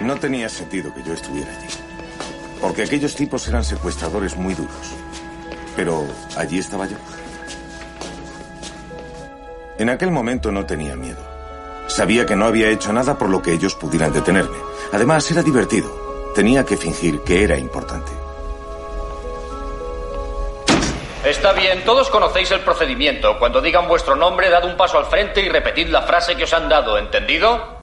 [0.00, 1.68] No tenía sentido que yo estuviera allí.
[2.60, 4.94] Porque aquellos tipos eran secuestradores muy duros.
[5.76, 6.96] Pero allí estaba yo.
[9.78, 11.20] En aquel momento no tenía miedo.
[11.86, 14.56] Sabía que no había hecho nada por lo que ellos pudieran detenerme.
[14.92, 16.32] Además, era divertido.
[16.34, 18.12] Tenía que fingir que era importante.
[21.24, 23.38] Está bien, todos conocéis el procedimiento.
[23.38, 26.52] Cuando digan vuestro nombre, dad un paso al frente y repetid la frase que os
[26.54, 27.79] han dado, ¿entendido?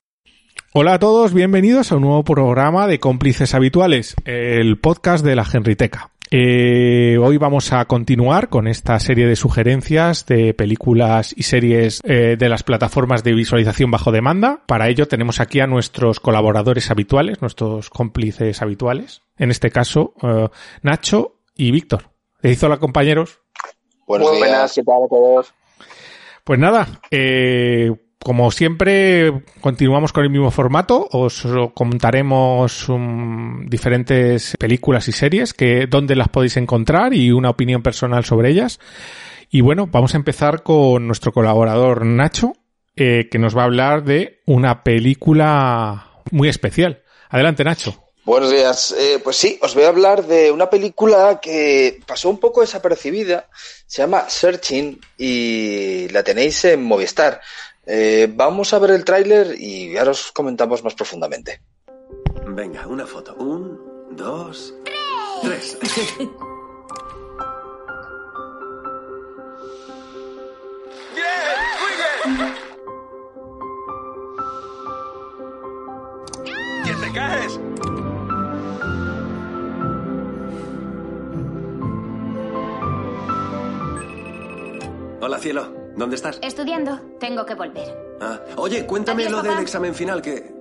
[0.79, 5.43] Hola a todos, bienvenidos a un nuevo programa de Cómplices Habituales, el podcast de la
[5.43, 6.11] Genriteca.
[6.29, 12.35] Eh, hoy vamos a continuar con esta serie de sugerencias de películas y series eh,
[12.37, 14.61] de las plataformas de visualización bajo demanda.
[14.67, 19.23] Para ello tenemos aquí a nuestros colaboradores habituales, nuestros cómplices habituales.
[19.39, 20.47] En este caso, eh,
[20.83, 22.11] Nacho y Víctor.
[22.39, 23.39] ¿Qué hizo la compañeros?
[24.05, 25.51] Buenos Muy buenas, ¿qué tal a todos?
[26.43, 31.07] Pues nada, eh, como siempre, continuamos con el mismo formato.
[31.11, 37.81] Os contaremos um, diferentes películas y series que dónde las podéis encontrar y una opinión
[37.81, 38.79] personal sobre ellas.
[39.49, 42.53] Y bueno, vamos a empezar con nuestro colaborador Nacho,
[42.95, 47.03] eh, que nos va a hablar de una película muy especial.
[47.29, 48.03] Adelante, Nacho.
[48.25, 48.93] Buenos días.
[48.99, 53.47] Eh, pues sí, os voy a hablar de una película que pasó un poco desapercibida.
[53.85, 57.39] Se llama Searching y la tenéis en Movistar.
[57.89, 61.61] Eh, vamos a ver el tráiler y ahora os comentamos más profundamente.
[62.47, 63.33] Venga, una foto.
[63.35, 63.79] Un,
[64.11, 64.73] dos,
[65.41, 65.77] tres.
[71.15, 71.25] ¡Bien!
[71.79, 71.93] ¡Muy
[72.35, 72.53] bien!
[76.83, 77.59] ¡Que te caes!
[85.21, 85.76] Hola, cielo.
[85.97, 86.39] ¿Dónde estás?
[86.43, 86.99] Estudiando.
[87.19, 87.87] Tengo que volver.
[88.21, 89.55] Ah, oye, cuéntame Adiós, lo papá.
[89.55, 90.55] del examen final que...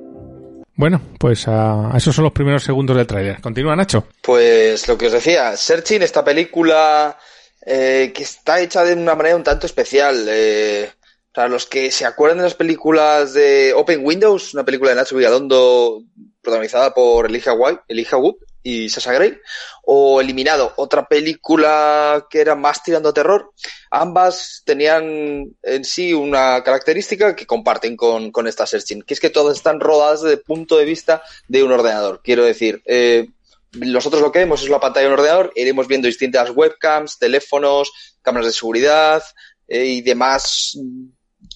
[0.75, 3.41] Bueno, pues ah, esos son los primeros segundos del tráiler.
[3.41, 4.05] Continúa, Nacho.
[4.23, 7.19] Pues lo que os decía, Searching, esta película
[7.65, 10.27] eh, que está hecha de una manera un tanto especial.
[10.29, 10.91] Eh,
[11.33, 15.17] para los que se acuerdan de las películas de Open Windows, una película de Nacho
[15.17, 16.03] Vigalondo
[16.41, 18.37] protagonizada por Elijah, White, Elijah Wood
[18.67, 19.39] y Sasha Grey,
[19.85, 23.53] o Eliminado, otra película que era más tirando a terror.
[23.93, 29.31] Ambas tenían en sí una característica que comparten con, con esta Searching, que es que
[29.31, 32.21] todas están rodadas desde el punto de vista de un ordenador.
[32.25, 33.29] Quiero decir, eh,
[33.75, 37.93] nosotros lo que vemos es la pantalla de un ordenador, iremos viendo distintas webcams, teléfonos,
[38.21, 39.23] cámaras de seguridad
[39.69, 40.77] eh, y demás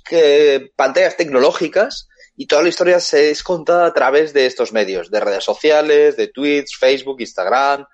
[0.04, 2.06] que, pantallas tecnológicas
[2.40, 6.16] y toda la historia se es contada a través de estos medios, de redes sociales,
[6.16, 7.84] de tweets, Facebook, Instagram.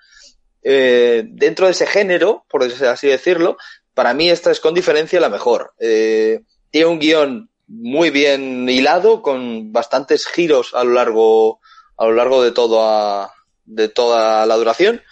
[0.63, 3.57] Eh, dentro de ese género, por así decirlo,
[3.93, 5.75] para mí esta es con diferencia la mejor.
[5.81, 11.59] Eh, tiene un guion muy bien hilado, con bastantes giros a lo largo,
[11.97, 13.33] a lo largo de toda,
[13.65, 15.03] de toda la duración.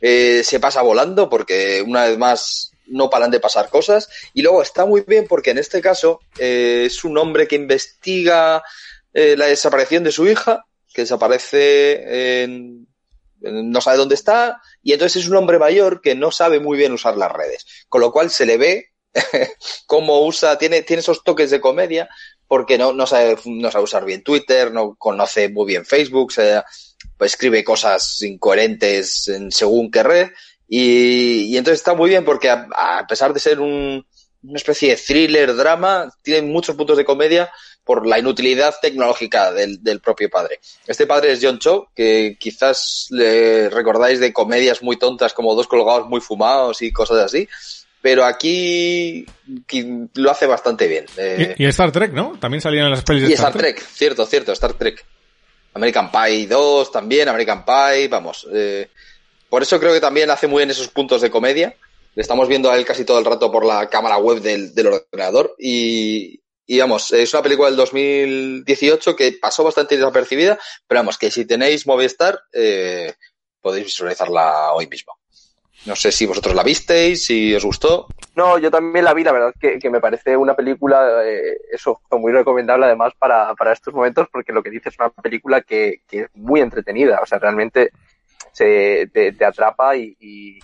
[0.00, 4.08] Eh, se pasa volando porque una vez más no paran de pasar cosas.
[4.34, 8.62] Y luego está muy bien porque en este caso eh, es un hombre que investiga
[9.12, 12.86] eh, la desaparición de su hija, que desaparece en,
[13.40, 16.92] no sabe dónde está, y entonces es un hombre mayor que no sabe muy bien
[16.92, 17.66] usar las redes.
[17.88, 18.86] Con lo cual se le ve
[19.86, 22.08] cómo usa, tiene, tiene esos toques de comedia,
[22.46, 26.32] porque no, no, sabe, no sabe usar bien Twitter, no conoce muy bien Facebook,
[27.20, 30.28] escribe cosas incoherentes en según qué red,
[30.68, 34.04] y, y entonces está muy bien porque a, a pesar de ser un,
[34.42, 37.50] una especie de thriller, drama, tiene muchos puntos de comedia
[37.84, 40.60] por la inutilidad tecnológica del, del propio padre.
[40.86, 45.66] Este padre es John Cho, que quizás le recordáis de comedias muy tontas como Dos
[45.66, 47.48] colgados muy fumados y cosas así,
[48.02, 49.24] pero aquí
[50.14, 51.06] lo hace bastante bien.
[51.16, 52.36] Eh, Y, y Star Trek, ¿no?
[52.38, 55.04] También salían en las pelis de y Star Trek, cierto, cierto, Star Trek.
[55.74, 58.46] American Pie 2 también, American Pie, vamos.
[58.52, 58.88] eh,
[59.48, 61.74] por eso creo que también hace muy bien esos puntos de comedia.
[62.14, 65.54] Le estamos viendo a él casi todo el rato por la cámara web del, ordenador
[65.58, 71.30] y, y vamos, es una película del 2018 que pasó bastante desapercibida, pero vamos, que
[71.30, 73.14] si tenéis Movistar, eh,
[73.60, 75.18] podéis visualizarla hoy mismo.
[75.86, 78.08] No sé si vosotros la visteis, si os gustó.
[78.34, 82.00] No, yo también la vi, la verdad que, que me parece una película, eh, eso,
[82.10, 86.02] muy recomendable además para, para estos momentos, porque lo que dice es una película que,
[86.08, 87.92] que es muy entretenida, o sea, realmente
[88.52, 90.60] se, te, atrapa y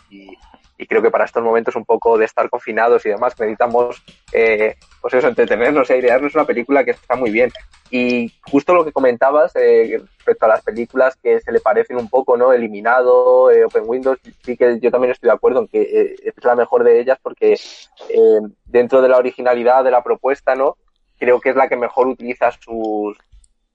[0.87, 5.15] creo que para estos momentos un poco de estar confinados y demás necesitamos eh, pues
[5.15, 7.51] eso, entretenernos y airearnos una película que está muy bien.
[7.91, 12.09] Y justo lo que comentabas eh, respecto a las películas que se le parecen un
[12.09, 12.53] poco, ¿no?
[12.53, 16.45] Eliminado, eh, Open Windows, sí que yo también estoy de acuerdo en que eh, es
[16.45, 20.77] la mejor de ellas porque eh, dentro de la originalidad de la propuesta, ¿no?
[21.19, 23.17] Creo que es la que mejor utiliza sus,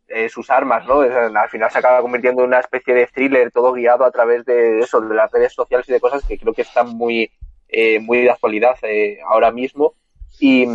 [0.10, 1.02] eh, sus armas, ¿no?
[1.02, 4.80] Al final se acaba convirtiendo en una especie de thriller todo guiado a través de
[4.80, 7.32] eso, de las redes sociales y de cosas que creo que están muy,
[7.68, 9.94] eh, muy de actualidad eh, ahora mismo.
[10.40, 10.68] Y,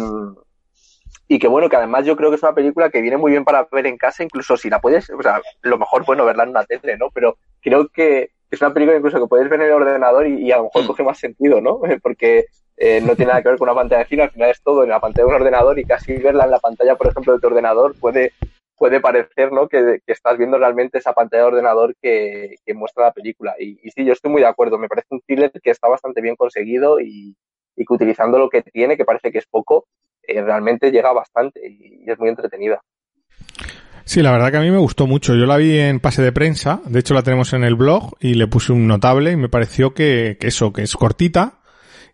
[1.26, 3.44] y que bueno, que además yo creo que es una película que viene muy bien
[3.44, 6.50] para ver en casa, incluso si la puedes, o sea, lo mejor, bueno, verla en
[6.50, 7.10] una tele, ¿no?
[7.10, 10.52] Pero creo que es una película incluso que puedes ver en el ordenador y, y
[10.52, 11.80] a lo mejor coge más sentido, ¿no?
[12.02, 12.46] Porque
[12.76, 14.82] eh, no tiene nada que ver con una pantalla de cine, al final es todo
[14.82, 17.38] en la pantalla de un ordenador y casi verla en la pantalla, por ejemplo, de
[17.38, 18.32] tu ordenador puede,
[18.76, 19.68] puede parecer, ¿no?
[19.68, 23.54] Que, que estás viendo realmente esa pantalla de ordenador que, que muestra la película.
[23.58, 26.20] Y, y, sí, yo estoy muy de acuerdo, me parece un thriller que está bastante
[26.20, 27.36] bien conseguido y,
[27.76, 29.86] y que utilizando lo que tiene, que parece que es poco,
[30.22, 32.80] eh, realmente llega bastante y, y es muy entretenida.
[34.06, 35.34] Sí, la verdad que a mí me gustó mucho.
[35.34, 38.34] Yo la vi en pase de prensa, de hecho la tenemos en el blog y
[38.34, 41.60] le puse un notable y me pareció que, que eso, que es cortita,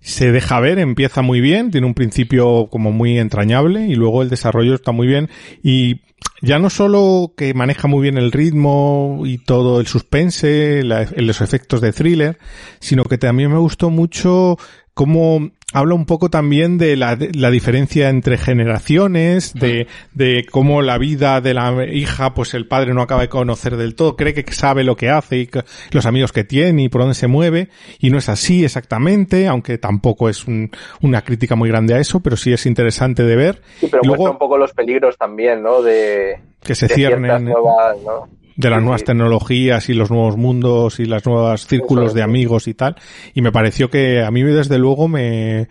[0.01, 4.31] se deja ver, empieza muy bien, tiene un principio como muy entrañable y luego el
[4.31, 5.29] desarrollo está muy bien.
[5.63, 6.01] Y
[6.41, 11.41] ya no solo que maneja muy bien el ritmo y todo el suspense, la, los
[11.43, 12.39] efectos de thriller,
[12.79, 14.57] sino que también me gustó mucho
[14.95, 20.83] cómo habla un poco también de la, de la diferencia entre generaciones, de, de, cómo
[20.83, 24.35] la vida de la hija, pues el padre no acaba de conocer del todo, cree
[24.35, 25.63] que sabe lo que hace y que,
[25.93, 27.69] los amigos que tiene y por dónde se mueve,
[27.99, 30.71] y no es así exactamente, aunque tampoco es un,
[31.01, 33.63] una crítica muy grande a eso, pero sí es interesante de ver.
[33.79, 35.83] Sí, pero Luego, muestra un poco los peligros también, ¿no?
[35.83, 37.45] De, que se ciernen.
[37.45, 38.40] Nuevas, ¿no?
[38.61, 42.75] De las nuevas tecnologías y los nuevos mundos y los nuevos círculos de amigos y
[42.75, 42.97] tal.
[43.35, 45.69] Y me pareció que a mí desde luego me,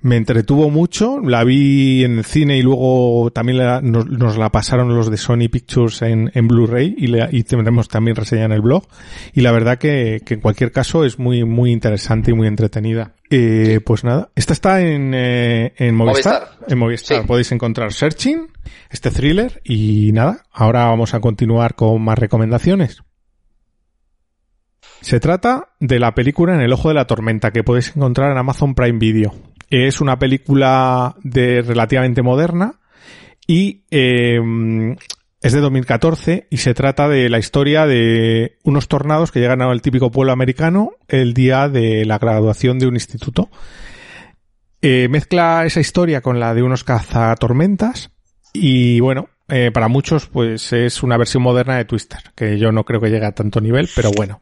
[0.00, 1.18] me entretuvo mucho.
[1.20, 5.16] La vi en el cine y luego también la, nos, nos, la pasaron los de
[5.16, 8.86] Sony Pictures en, en Blu-ray y, le, y tendremos también reseña en el blog.
[9.32, 13.14] Y la verdad que, que en cualquier caso es muy, muy interesante y muy entretenida.
[13.30, 16.32] Eh, pues nada, esta está en, eh, en Movistar.
[16.32, 16.72] Movistar.
[16.72, 17.26] En Movistar sí.
[17.26, 18.48] podéis encontrar Searching,
[18.90, 23.02] este thriller y nada, ahora vamos a continuar con más recomendaciones.
[25.00, 28.38] Se trata de la película En el ojo de la tormenta que podéis encontrar en
[28.38, 29.32] Amazon Prime Video.
[29.70, 32.80] Es una película de relativamente moderna
[33.46, 34.40] y eh,
[35.40, 39.82] es de 2014 y se trata de la historia de unos tornados que llegan al
[39.82, 43.48] típico pueblo americano el día de la graduación de un instituto.
[44.82, 48.10] Eh, mezcla esa historia con la de unos cazatormentas
[48.52, 52.84] y bueno, eh, para muchos pues es una versión moderna de Twister, que yo no
[52.84, 54.40] creo que llegue a tanto nivel, pero bueno.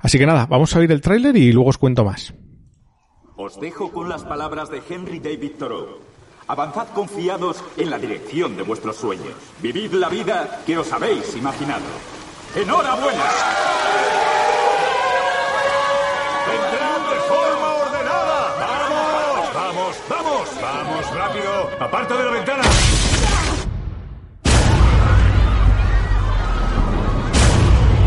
[0.00, 2.34] Así que nada, vamos a oír el tráiler y luego os cuento más.
[3.44, 5.98] Os dejo con las palabras de Henry David Thoreau.
[6.46, 9.34] Avanzad confiados en la dirección de vuestros sueños.
[9.60, 11.82] Vivid la vida que os habéis imaginado.
[12.54, 13.24] ¡Enhorabuena!
[16.54, 18.54] ¡Entrad de forma ordenada!
[18.60, 19.50] ¡Vamos!
[19.52, 19.96] ¡Vamos!
[20.08, 20.48] ¡Vamos!
[20.62, 21.12] ¡Vamos!
[21.12, 21.70] ¡Rápido!
[21.80, 22.62] ¡Aparta de la ventana!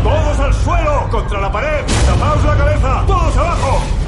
[0.02, 1.08] ¡Todos al suelo!
[1.10, 1.84] ¡Contra la pared!
[2.06, 3.04] ¡Tapaos la cabeza!
[3.06, 4.05] ¡Todos abajo!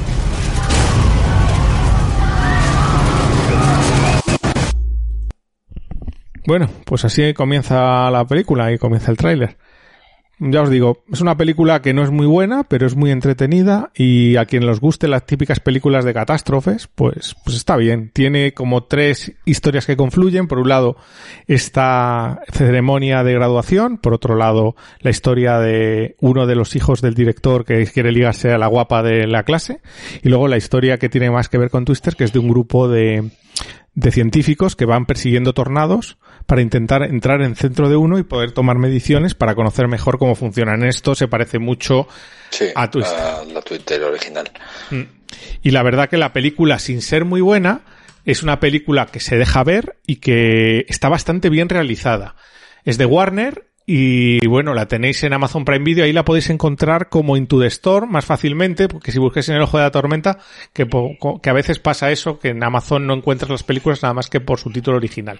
[6.49, 9.55] Bueno, pues así comienza la película y comienza el tráiler.
[10.39, 13.91] Ya os digo, es una película que no es muy buena, pero es muy entretenida
[13.93, 18.09] y a quien les guste las típicas películas de catástrofes, pues, pues está bien.
[18.11, 20.47] Tiene como tres historias que confluyen.
[20.47, 20.95] Por un lado,
[21.45, 23.99] esta ceremonia de graduación.
[23.99, 28.51] Por otro lado, la historia de uno de los hijos del director que quiere ligarse
[28.51, 29.81] a la guapa de la clase.
[30.23, 32.49] Y luego la historia que tiene más que ver con Twister, que es de un
[32.49, 33.29] grupo de,
[33.99, 38.51] de científicos que van persiguiendo tornados para intentar entrar en centro de uno y poder
[38.51, 40.83] tomar mediciones para conocer mejor cómo funcionan.
[40.83, 42.07] Esto se parece mucho
[42.49, 43.19] sí, a Twister.
[43.19, 44.49] A la Twitter original.
[45.61, 47.81] Y la verdad que la película, sin ser muy buena,
[48.23, 52.35] es una película que se deja ver y que está bastante bien realizada.
[52.85, 57.09] Es de Warner y bueno, la tenéis en Amazon Prime Video, ahí la podéis encontrar
[57.09, 60.37] como Into the Store más fácilmente, porque si busquéis en el ojo de la tormenta,
[60.73, 60.87] que,
[61.41, 64.41] que a veces pasa eso, que en Amazon no encuentras las películas nada más que
[64.41, 65.39] por su título original.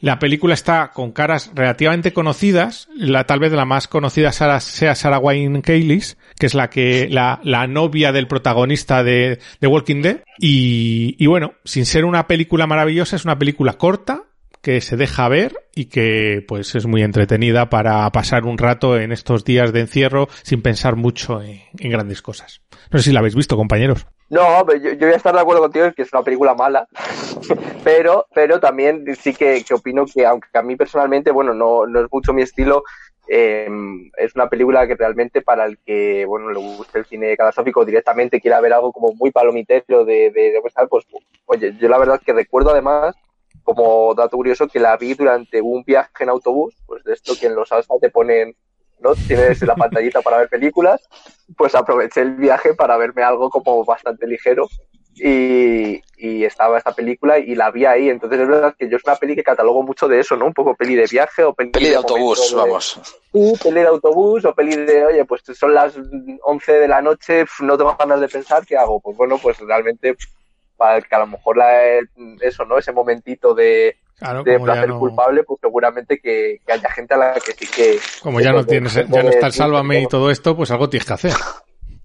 [0.00, 2.86] La película está con caras relativamente conocidas.
[2.94, 7.08] La, tal vez la más conocida sea, sea Sarah Wayne Kaylis, que es la que,
[7.08, 10.18] la, la novia del protagonista de, Walking Dead.
[10.36, 14.23] Y bueno, sin ser una película maravillosa, es una película corta,
[14.64, 19.12] que se deja ver y que pues es muy entretenida para pasar un rato en
[19.12, 22.62] estos días de encierro sin pensar mucho en, grandes cosas.
[22.90, 24.06] No sé si la habéis visto, compañeros.
[24.30, 26.88] No, yo, yo, voy a estar de acuerdo contigo que es una película mala,
[27.84, 32.00] pero, pero también sí que, que, opino que aunque a mí personalmente, bueno, no, no
[32.00, 32.84] es mucho mi estilo,
[33.28, 33.68] eh,
[34.16, 38.40] es una película que realmente para el que, bueno, le guste el cine catastrófico directamente
[38.40, 41.04] quiera ver algo como muy palomitero de, de, de pues,
[41.44, 43.14] oye, yo la verdad es que recuerdo además
[43.74, 47.46] como dato curioso que la vi durante un viaje en autobús, pues de esto que
[47.46, 48.54] en los alfa te ponen,
[49.00, 49.14] ¿no?
[49.14, 51.08] Tienes la pantallita para ver películas,
[51.56, 54.68] pues aproveché el viaje para verme algo como bastante ligero
[55.16, 59.04] y, y estaba esta película y la vi ahí, entonces es verdad que yo es
[59.04, 60.46] una peli que catalogo mucho de eso, ¿no?
[60.46, 63.00] Un poco peli de viaje o peli, peli de, de autobús, de, vamos.
[63.32, 65.94] Sí, peli de autobús o peli de, oye, pues son las
[66.42, 69.00] 11 de la noche, no tengo ganas de pensar, ¿qué hago?
[69.00, 70.16] Pues bueno, pues realmente
[70.76, 71.82] para que a lo mejor la,
[72.40, 72.78] eso, ¿no?
[72.78, 74.98] Ese momentito de, claro, de placer no...
[74.98, 77.98] culpable, pues seguramente que, que, haya gente a la que sí que...
[78.22, 81.06] Como ya no tienes, ya no está el sálvame y todo esto, pues algo tienes
[81.06, 81.32] que hacer.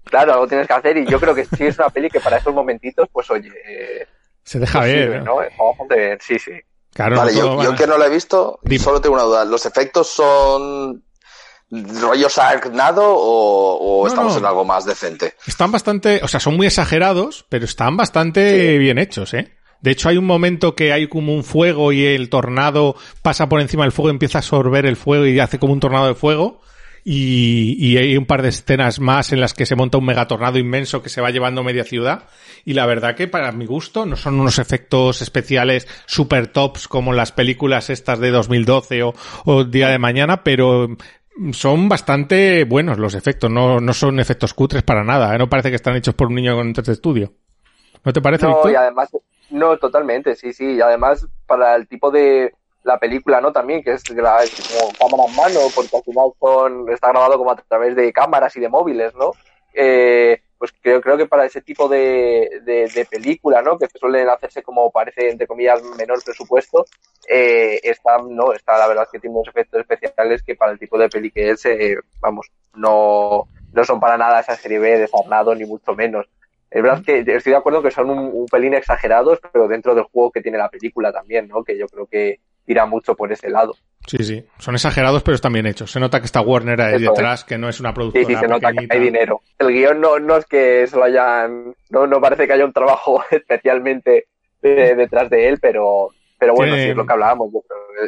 [0.04, 2.38] Claro, algo tienes que hacer y yo creo que sí es una peli que para
[2.38, 3.52] esos momentitos, pues oye...
[3.66, 4.06] Eh,
[4.42, 5.04] Se deja pues ver.
[5.04, 5.36] Sirve, ¿no?
[5.88, 6.52] Ver, sí, sí.
[6.92, 8.82] Claro, vale, no, yo, no, yo que no la he visto, Dime.
[8.82, 9.44] solo tengo una duda.
[9.44, 11.04] ¿Los efectos son
[11.70, 14.38] rollo Sharknado o, o no, estamos no.
[14.40, 15.34] en algo más decente?
[15.46, 18.78] Están bastante, o sea, son muy exagerados, pero están bastante sí.
[18.78, 19.56] bien hechos, ¿eh?
[19.80, 23.60] De hecho, hay un momento que hay como un fuego y el tornado pasa por
[23.60, 26.60] encima del fuego, empieza a absorber el fuego y hace como un tornado de fuego.
[27.02, 30.58] Y, y, hay un par de escenas más en las que se monta un megatornado
[30.58, 32.24] inmenso que se va llevando media ciudad.
[32.66, 37.14] Y la verdad que para mi gusto no son unos efectos especiales super tops como
[37.14, 39.14] las películas estas de 2012 o,
[39.46, 40.94] o Día de Mañana, pero
[41.52, 45.38] son bastante buenos los efectos, no, no son efectos cutres para nada, ¿eh?
[45.38, 47.32] no parece que están hechos por un niño con de estudio.
[48.04, 48.46] ¿No te parece?
[48.46, 49.10] No, y además,
[49.50, 53.52] no, totalmente, sí, sí, y además para el tipo de la película, ¿no?
[53.52, 57.56] También, que es como cámara en mano, porque al final son, está grabado como a
[57.56, 59.32] través de cámaras y de móviles, ¿no?
[59.74, 63.78] Eh, pues creo, creo que para ese tipo de, de, película, ¿no?
[63.78, 66.84] Que suelen hacerse como parece, entre comillas, menor presupuesto,
[67.26, 70.98] eh, está, no, está la verdad que tiene unos efectos especiales que para el tipo
[70.98, 75.08] de peli que es, eh, vamos, no, no son para nada esa serie B de
[75.08, 76.26] Sarnado, ni mucho menos.
[76.70, 80.30] Es verdad que estoy de acuerdo que son un, pelín exagerados, pero dentro del juego
[80.30, 81.64] que tiene la película también, ¿no?
[81.64, 83.74] Que yo creo que tira mucho por ese lado.
[84.10, 84.44] Sí, sí.
[84.58, 85.92] Son exagerados, pero están bien hechos.
[85.92, 87.46] Se nota que está Warner ahí Eso detrás, es.
[87.46, 89.42] que no es una productora Sí, sí, se nota que hay dinero.
[89.56, 91.76] El guion no, no es que se lo hayan...
[91.90, 94.26] No, no parece que haya un trabajo especialmente
[94.62, 96.08] de, detrás de él, pero,
[96.40, 96.82] pero bueno, sí.
[96.82, 97.52] sí es lo que hablábamos.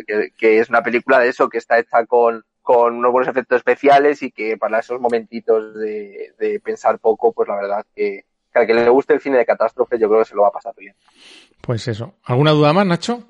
[0.05, 3.59] Que, que es una película de eso, que está hecha con, con unos buenos efectos
[3.59, 8.59] especiales y que para esos momentitos de, de pensar poco, pues la verdad que, que
[8.59, 10.53] al que le guste el cine de catástrofe yo creo que se lo va a
[10.53, 10.97] pasar bien.
[11.61, 12.15] Pues eso.
[12.25, 13.23] ¿Alguna duda más, Nacho?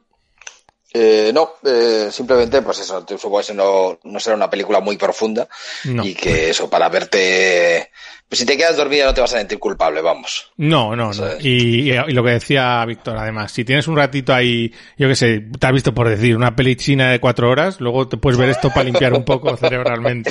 [0.94, 5.48] Eh, no, eh, simplemente, pues eso, supongo que no, no será una película muy profunda
[5.84, 6.04] no.
[6.04, 7.90] y que eso, para verte,
[8.28, 10.52] pues si te quedas dormida no te vas a sentir culpable, vamos.
[10.58, 11.26] No, no, no.
[11.40, 15.40] Y, y, lo que decía Víctor, además, si tienes un ratito ahí, yo qué sé,
[15.58, 18.50] te has visto por decir, una peli china de cuatro horas, luego te puedes ver
[18.50, 20.30] esto para limpiar un poco cerebralmente.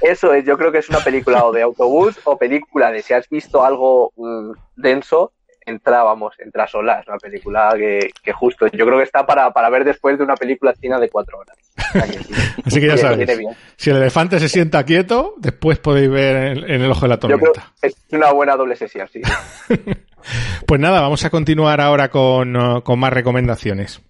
[0.00, 3.12] Eso es, yo creo que es una película o de autobús o película de si
[3.12, 5.32] has visto algo mmm, denso,
[5.66, 7.00] entra, vamos, entra sola.
[7.00, 10.24] Es una película que, que justo, yo creo que está para, para, ver después de
[10.24, 11.56] una película china de cuatro horas.
[11.76, 13.30] O sea que sí, Así que ya sabéis,
[13.76, 17.18] si el elefante se sienta quieto, después podéis ver en, en el ojo de la
[17.18, 17.72] tormenta.
[17.82, 19.20] es una buena doble sesión, sí.
[20.66, 24.02] pues nada, vamos a continuar ahora con, con más recomendaciones.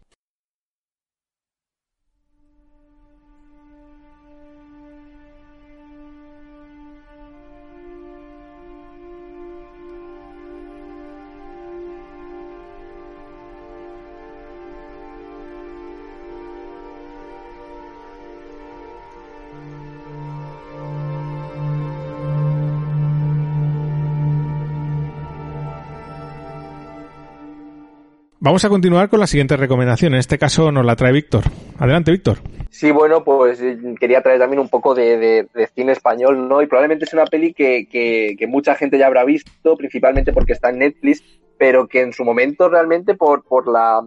[28.42, 30.14] Vamos a continuar con la siguiente recomendación.
[30.14, 31.44] En este caso nos la trae Víctor.
[31.78, 32.38] Adelante, Víctor.
[32.70, 36.62] Sí, bueno, pues eh, quería traer también un poco de, cine español, ¿no?
[36.62, 40.54] Y probablemente es una peli que, que, que, mucha gente ya habrá visto, principalmente porque
[40.54, 41.22] está en Netflix,
[41.58, 44.00] pero que en su momento realmente por, por la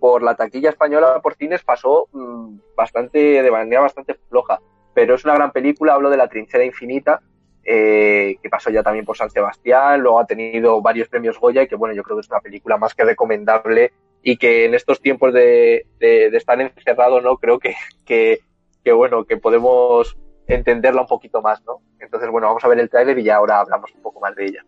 [0.00, 4.58] por la taquilla española por cines pasó mmm, bastante, de manera bastante floja.
[4.94, 7.20] Pero es una gran película, hablo de La trinchera infinita,
[7.64, 11.68] eh, que pasó ya también por San Sebastián, luego ha tenido varios premios Goya y
[11.68, 15.00] que bueno, yo creo que es una película más que recomendable y que en estos
[15.00, 17.36] tiempos de, estar encerrado, ¿no?
[17.36, 17.74] Creo que,
[18.04, 18.40] que,
[18.84, 21.80] que, bueno, que podemos entenderla un poquito más, ¿no?
[21.98, 24.46] Entonces, bueno, vamos a ver el tráiler y ya ahora hablamos un poco más de
[24.46, 24.64] ella.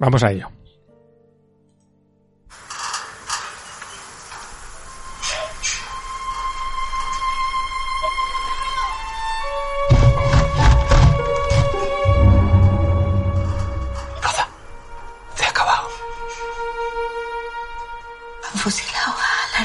[0.00, 0.48] Vamos a ello.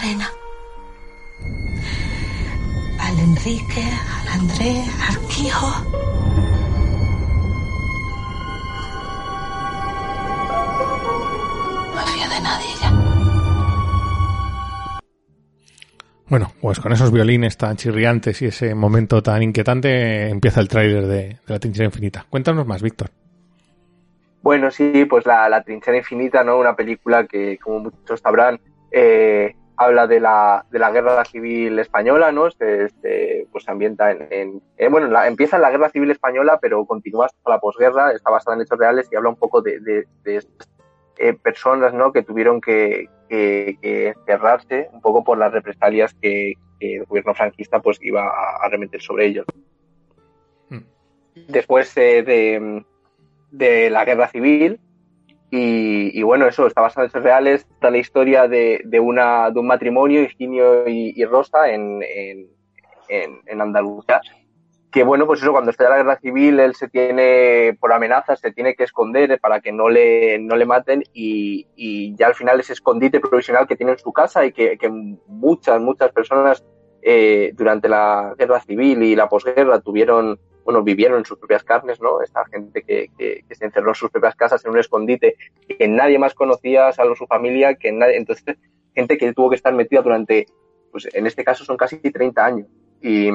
[0.03, 0.29] Arena.
[2.99, 5.67] Al Enrique, al André, al Quijo.
[11.87, 12.91] No me fío de nadie ya.
[16.27, 21.05] Bueno, pues con esos violines tan chirriantes y ese momento tan inquietante empieza el tráiler
[21.05, 22.25] de, de La Trinchera Infinita.
[22.29, 23.09] Cuéntanos más, Víctor.
[24.41, 26.57] Bueno, sí, pues la, la Trinchera Infinita, ¿no?
[26.57, 28.59] Una película que, como muchos sabrán,
[28.91, 32.51] eh, habla de la, de la guerra civil española, ¿no?
[32.51, 36.11] Se, se, pues se ambienta en, en eh, bueno, la, empieza en la guerra civil
[36.11, 39.61] española, pero continúa hasta la posguerra, está basada en hechos reales y habla un poco
[39.61, 40.45] de, de, de
[41.17, 42.11] eh, personas, ¿no?
[42.11, 47.33] Que tuvieron que, que, que, encerrarse un poco por las represalias que, que el gobierno
[47.33, 49.45] franquista pues iba a, arremeter sobre ellos.
[50.69, 50.81] Hmm.
[51.47, 52.85] Después eh, de,
[53.51, 54.79] de la guerra civil,
[55.55, 57.67] y, y, bueno, eso está basado en hechos reales.
[57.69, 62.49] Está la historia de, de, una, de un matrimonio, Higinio y, Rosa, en, en,
[63.45, 64.19] en, Andalucía.
[64.91, 68.51] Que bueno, pues eso, cuando está la guerra civil, él se tiene, por amenazas, se
[68.51, 71.03] tiene que esconder para que no le, no le maten.
[71.13, 74.79] Y, y ya al final ese escondite provisional que tiene en su casa y que,
[74.79, 76.65] que muchas, muchas personas
[77.03, 82.01] eh, durante la guerra civil y la posguerra tuvieron bueno, vivieron en sus propias carnes,
[82.01, 82.21] ¿no?
[82.21, 85.35] Esta gente que, que, se encerró en sus propias casas en un escondite
[85.67, 88.57] que nadie más conocía, salvo su familia, que nadie, entonces,
[88.95, 90.45] gente que tuvo que estar metida durante,
[90.91, 92.67] pues en este caso son casi 30 años.
[93.01, 93.29] Y,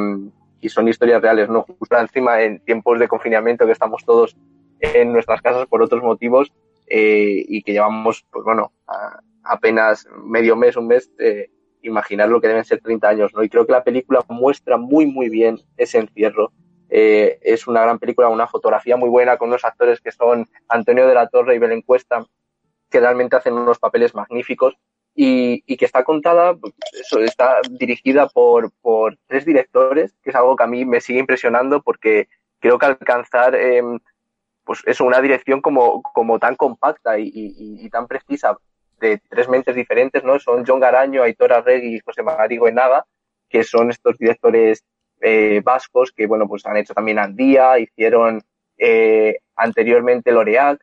[0.60, 1.62] y son historias reales, ¿no?
[1.62, 4.36] Justo encima en tiempos de confinamiento que estamos todos
[4.80, 6.52] en nuestras casas por otros motivos
[6.86, 11.50] eh, y que llevamos, pues bueno, a, apenas medio mes, un mes, eh,
[11.82, 13.42] imaginar lo que deben ser 30 años, ¿no?
[13.42, 16.52] Y creo que la película muestra muy, muy bien ese encierro
[16.88, 21.06] eh, es una gran película, una fotografía muy buena con unos actores que son Antonio
[21.06, 22.24] de la Torre y Belén Cuesta,
[22.90, 24.76] que realmente hacen unos papeles magníficos
[25.14, 26.56] y, y que está contada,
[26.92, 31.18] eso, está dirigida por, por tres directores, que es algo que a mí me sigue
[31.18, 32.28] impresionando porque
[32.60, 33.82] creo que alcanzar eh,
[34.64, 38.56] pues eso, una dirección como, como tan compacta y, y, y, tan precisa
[39.00, 40.38] de tres mentes diferentes, ¿no?
[40.38, 43.06] Son John Garaño, Aitor Arregui y José María Goenaga,
[43.48, 44.84] que son estos directores
[45.20, 48.42] eh, vascos que, bueno, pues han hecho también Andía, hicieron
[48.76, 50.78] eh, anteriormente L'Oreal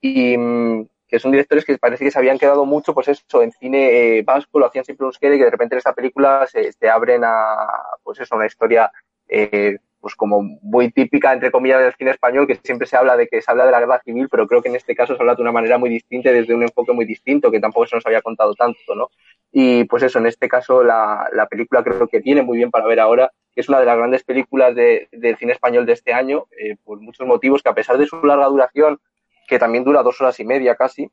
[0.00, 3.52] y mm, que son directores que parece que se habían quedado mucho, pues eso, en
[3.52, 6.72] cine eh, vasco, lo hacían siempre euskera y que de repente en esta película se,
[6.72, 7.66] se abren a,
[8.04, 8.90] pues eso, una historia
[9.28, 13.28] eh, pues como muy típica, entre comillas, del cine español, que siempre se habla de
[13.28, 15.34] que se habla de la guerra civil, pero creo que en este caso se habla
[15.34, 18.22] de una manera muy distinta, desde un enfoque muy distinto, que tampoco se nos había
[18.22, 19.10] contado tanto, ¿no?
[19.52, 22.86] Y pues eso, en este caso la, la película creo que tiene muy bien para
[22.86, 26.46] ver ahora, es una de las grandes películas de, del cine español de este año,
[26.58, 29.00] eh, por muchos motivos, que a pesar de su larga duración,
[29.46, 31.10] que también dura dos horas y media casi,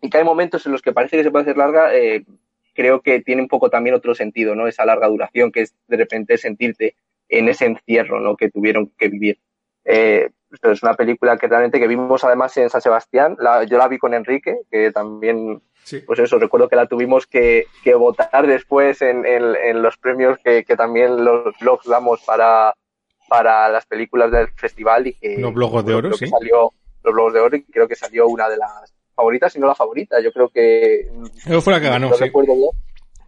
[0.00, 2.24] y que hay momentos en los que parece que se puede hacer larga, eh,
[2.74, 4.68] creo que tiene un poco también otro sentido, ¿no?
[4.68, 6.94] Esa larga duración, que es de repente sentirte
[7.28, 8.36] en ese encierro ¿no?
[8.36, 9.38] que tuvieron que vivir.
[9.84, 13.36] Eh, es una película que realmente que vimos además en San Sebastián.
[13.38, 16.00] La, yo la vi con Enrique, que también, sí.
[16.00, 20.38] pues eso, recuerdo que la tuvimos que, que votar después en, en, en los premios
[20.42, 22.74] que, que, también los blogs damos para,
[23.28, 26.26] para las películas del festival y que los blogs de oro, sí.
[26.26, 29.66] Salió, los blogs de oro y creo que salió una de las favoritas, si no
[29.66, 30.20] la favorita.
[30.20, 31.10] Yo creo que
[31.44, 32.24] creo fue la que ganó, no sí.
[32.24, 32.70] recuerdo bien.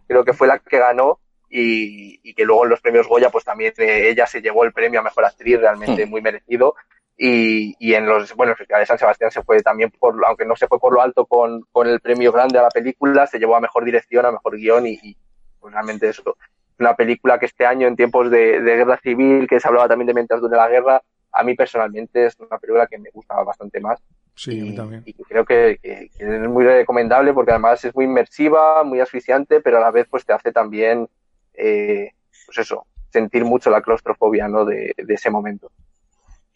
[0.07, 3.43] Creo que fue la que ganó y, y, que luego en los premios Goya pues
[3.43, 6.09] también eh, ella se llevó el premio a mejor actriz realmente Hmm.
[6.09, 6.75] muy merecido
[7.21, 10.45] y, y en los bueno el Festival de San Sebastián se fue también por aunque
[10.45, 13.39] no se fue por lo alto con, con el premio grande a la película se
[13.39, 15.17] llevó a mejor dirección a mejor guion y, y
[15.59, 16.37] pues realmente eso
[16.79, 20.07] una película que este año en tiempos de, de guerra civil que se hablaba también
[20.07, 21.01] de mientras dure la guerra
[21.33, 23.99] a mí personalmente es una película que me gusta bastante más
[24.35, 25.03] Sí, y, a mí también.
[25.05, 29.59] y creo que, que, que, es muy recomendable porque además es muy inmersiva, muy asfixiante,
[29.59, 31.09] pero a la vez pues te hace también,
[31.55, 32.11] eh,
[32.45, 34.63] pues eso, sentir mucho la claustrofobia, ¿no?
[34.63, 35.69] De, de ese momento.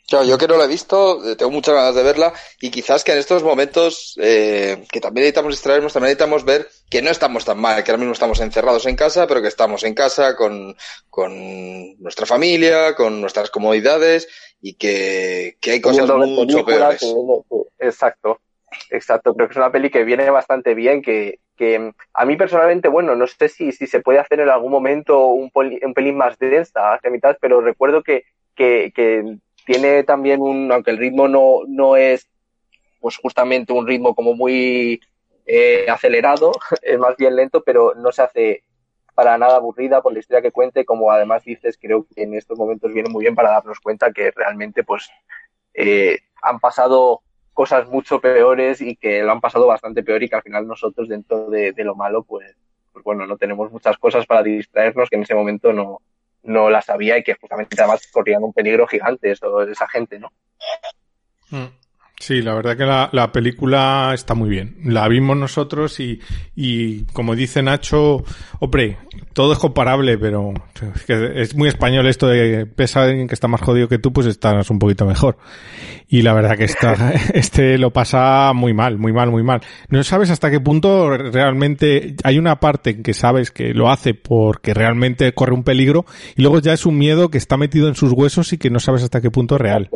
[0.07, 3.03] Claro, yo que no la he visto, eh, tengo muchas ganas de verla y quizás
[3.03, 7.45] que en estos momentos eh, que también necesitamos distraernos, también necesitamos ver que no estamos
[7.45, 10.75] tan mal, que ahora mismo estamos encerrados en casa, pero que estamos en casa con,
[11.09, 14.27] con nuestra familia, con nuestras comodidades
[14.61, 16.99] y que, que hay cosas mucho peores.
[16.99, 18.39] Que, exacto,
[18.89, 19.33] exacto.
[19.33, 23.15] Creo que es una peli que viene bastante bien, que, que a mí personalmente, bueno,
[23.15, 26.93] no sé si, si se puede hacer en algún momento un, un pelín más densa
[26.93, 28.23] hacia mitad, pero recuerdo que,
[28.55, 32.27] que, que, tiene también un, aunque el ritmo no, no es
[32.99, 35.01] pues justamente un ritmo como muy
[35.45, 38.63] eh, acelerado, es más bien lento, pero no se hace
[39.13, 42.57] para nada aburrida por la historia que cuente, como además dices, creo que en estos
[42.57, 45.09] momentos viene muy bien para darnos cuenta que realmente pues
[45.73, 47.21] eh, han pasado
[47.53, 51.07] cosas mucho peores y que lo han pasado bastante peor y que al final nosotros
[51.07, 52.55] dentro de, de lo malo pues,
[52.91, 55.99] pues bueno, no tenemos muchas cosas para distraernos que en ese momento no,
[56.43, 60.31] no las había y que justamente además corrían un peligro gigante eso, esa gente, ¿no?
[62.19, 64.77] Sí, la verdad que la, la, película está muy bien.
[64.85, 66.21] La vimos nosotros y,
[66.55, 68.23] y como dice Nacho,
[68.59, 68.97] hombre,
[69.33, 70.53] todo es comparable, pero
[70.95, 74.13] es, que es muy español esto de pesa alguien que está más jodido que tú,
[74.13, 75.37] pues estás un poquito mejor.
[76.07, 79.61] Y la verdad que está, este lo pasa muy mal, muy mal, muy mal.
[79.89, 84.13] No sabes hasta qué punto realmente hay una parte en que sabes que lo hace
[84.13, 86.05] porque realmente corre un peligro
[86.37, 88.79] y luego ya es un miedo que está metido en sus huesos y que no
[88.79, 89.89] sabes hasta qué punto es real.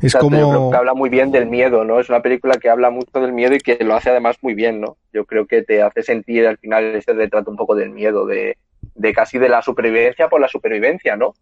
[0.00, 0.38] Es como...
[0.38, 2.00] Yo creo que habla muy bien del miedo, ¿no?
[2.00, 4.80] Es una película que habla mucho del miedo y que lo hace además muy bien,
[4.80, 4.96] ¿no?
[5.12, 8.56] Yo creo que te hace sentir al final ese retrato un poco del miedo, de,
[8.94, 11.34] de casi de la supervivencia por la supervivencia, ¿no?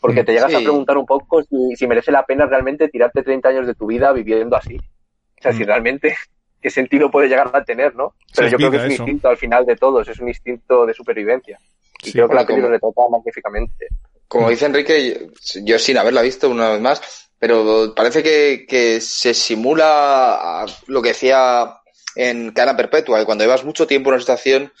[0.00, 0.56] Porque te llegas sí.
[0.56, 3.86] a preguntar un poco si, si, merece la pena realmente tirarte 30 años de tu
[3.86, 4.76] vida viviendo así.
[4.76, 5.56] O sea, mm.
[5.56, 6.16] si realmente
[6.60, 8.14] qué sentido puede llegar a tener, ¿no?
[8.34, 9.02] Pero yo creo que es un eso.
[9.02, 11.58] instinto al final de todos, es un instinto de supervivencia.
[12.02, 12.90] Y sí, creo que la película como...
[12.92, 13.86] retrata magníficamente.
[14.26, 15.28] Como dice Enrique,
[15.62, 21.08] yo sin haberla visto una vez más, pero parece que, que se simula lo que
[21.08, 21.80] decía
[22.14, 24.72] en Cana Perpetua, que cuando llevas mucho tiempo en una situación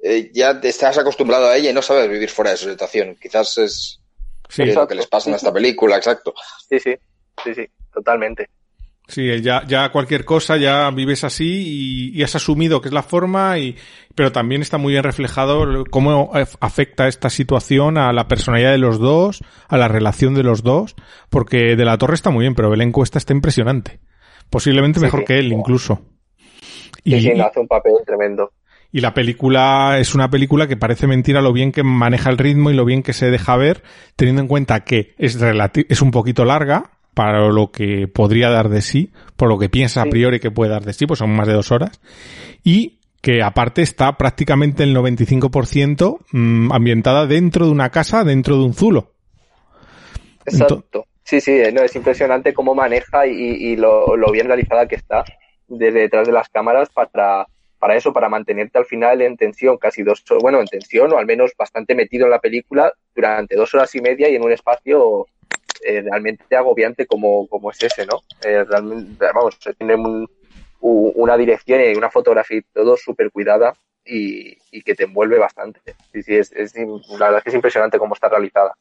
[0.00, 3.16] eh, ya te estás acostumbrado a ella y no sabes vivir fuera de esa situación.
[3.20, 4.00] Quizás es
[4.48, 6.32] sí, lo que les pasa en esta película, exacto.
[6.68, 6.94] Sí, sí,
[7.42, 8.48] sí, sí, totalmente.
[9.06, 13.02] Sí, ya, ya cualquier cosa ya vives así y, y, has asumido que es la
[13.02, 13.76] forma y,
[14.14, 18.98] pero también está muy bien reflejado cómo afecta esta situación a la personalidad de los
[18.98, 20.96] dos, a la relación de los dos,
[21.28, 24.00] porque de la torre está muy bien, pero Belén Cuesta está impresionante.
[24.48, 25.26] Posiblemente mejor sí.
[25.26, 26.00] que él, incluso.
[27.02, 28.52] Y, sí, hace un papel tremendo.
[28.90, 32.70] Y la película es una película que parece mentira lo bien que maneja el ritmo
[32.70, 33.82] y lo bien que se deja ver,
[34.16, 35.36] teniendo en cuenta que es,
[35.88, 40.02] es un poquito larga, para lo que podría dar de sí, por lo que piensa
[40.02, 42.00] a priori que puede dar de sí, pues son más de dos horas,
[42.62, 48.64] y que aparte está prácticamente el 95% mmm, ambientada dentro de una casa, dentro de
[48.64, 49.12] un zulo.
[50.44, 50.84] Exacto.
[50.84, 54.96] Entonces, sí, sí, no, es impresionante cómo maneja y, y lo, lo, bien realizada que
[54.96, 55.24] está
[55.66, 57.46] desde detrás de las cámaras para,
[57.78, 61.26] para eso, para mantenerte al final en tensión, casi dos, bueno, en tensión o al
[61.26, 65.26] menos bastante metido en la película durante dos horas y media y en un espacio
[65.84, 68.22] eh, realmente agobiante como, como es ese, ¿no?
[68.42, 70.28] Eh, realmente, vamos, tiene un,
[70.80, 75.38] un, una dirección y una fotografía y todo súper cuidada y, y, que te envuelve
[75.38, 75.80] bastante.
[76.12, 78.74] Sí, sí, es, es, la verdad es que es impresionante cómo está realizada.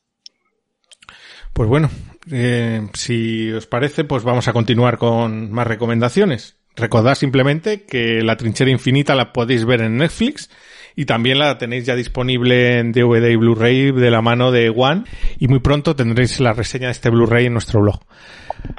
[1.53, 1.89] Pues bueno,
[2.31, 6.57] eh, si os parece, pues vamos a continuar con más recomendaciones.
[6.75, 10.49] Recordad simplemente que La Trinchera Infinita la podéis ver en Netflix
[10.95, 15.03] y también la tenéis ya disponible en DVD y Blu-ray de la mano de One
[15.39, 17.99] y muy pronto tendréis la reseña de este Blu-ray en nuestro blog.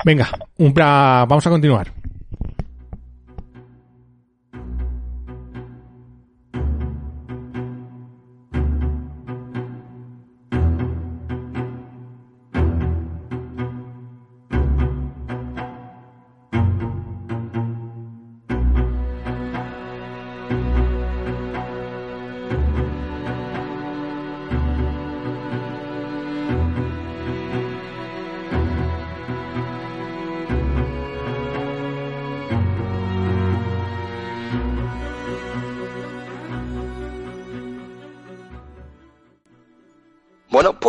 [0.05, 2.04] Venga, vamos a continuar.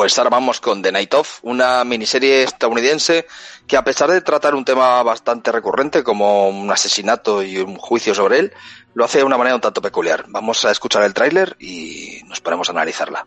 [0.05, 3.25] Pues ahora vamos con The Night Of, una miniserie estadounidense
[3.65, 8.13] que a pesar de tratar un tema bastante recurrente como un asesinato y un juicio
[8.13, 8.53] sobre él,
[8.93, 10.25] lo hace de una manera un tanto peculiar.
[10.27, 13.25] Vamos a escuchar el tráiler y nos ponemos a analizarla.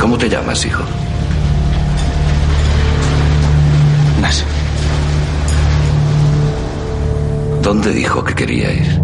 [0.00, 0.84] ¿Cómo te llamas, hijo?
[7.62, 9.00] ¿Dónde dijo que quería ir?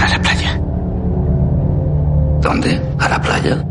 [0.00, 0.60] A la playa.
[2.40, 2.80] ¿Dónde?
[2.98, 3.64] ¿A la playa?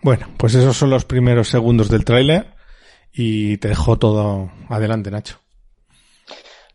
[0.00, 2.54] Bueno, pues esos son los primeros segundos del tráiler
[3.12, 5.40] y te dejo todo adelante, Nacho.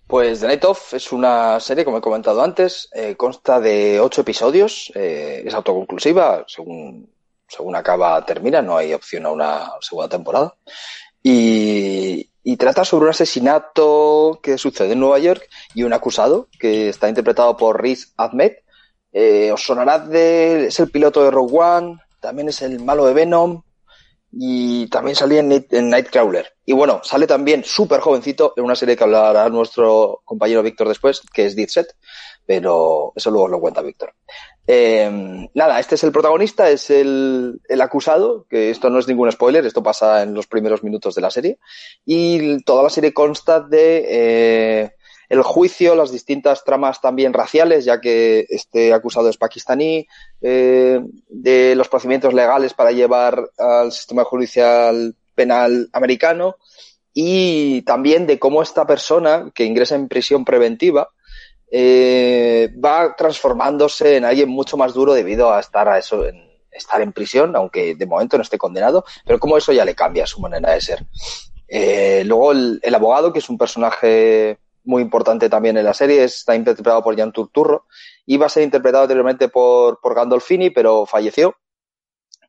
[0.08, 4.22] Pues The Night Of es una serie, como he comentado antes, eh, consta de ocho
[4.22, 7.10] episodios, eh, es autoconclusiva, según,
[7.48, 10.56] según acaba, termina, no hay opción a una segunda temporada.
[11.22, 17.10] Y, trata sobre un asesinato que sucede en Nueva York y un acusado que está
[17.10, 18.54] interpretado por Riz Ahmed.
[19.12, 23.14] Eh, os sonará de, es el piloto de Rogue One, también es el malo de
[23.14, 23.62] Venom
[24.32, 26.54] y también salía en, Night- en Nightcrawler.
[26.66, 31.22] Y bueno, sale también súper jovencito en una serie que hablará nuestro compañero Víctor después,
[31.34, 31.96] que es Dead Set,
[32.46, 34.14] pero eso luego lo cuenta Víctor.
[34.66, 39.32] Eh, nada, este es el protagonista, es el, el acusado, que esto no es ningún
[39.32, 41.60] spoiler, esto pasa en los primeros minutos de la serie,
[42.06, 44.92] y toda la serie consta de eh,
[45.28, 50.08] el juicio, las distintas tramas también raciales, ya que este acusado es pakistaní,
[50.42, 56.56] eh, de los procedimientos legales para llevar al sistema judicial penal americano,
[57.14, 61.10] y también de cómo esta persona que ingresa en prisión preventiva,
[61.76, 66.40] eh, va transformándose en alguien mucho más duro debido a estar a eso, en,
[66.72, 70.28] estar en prisión, aunque de momento no esté condenado, pero como eso ya le cambia
[70.28, 71.04] su manera de ser.
[71.68, 76.24] Eh, luego el, el abogado, que es un personaje muy importante también en la serie,
[76.24, 77.88] está interpretado por Jan Turturro,
[78.28, 81.56] iba a ser interpretado anteriormente por, por Gandolfini, pero falleció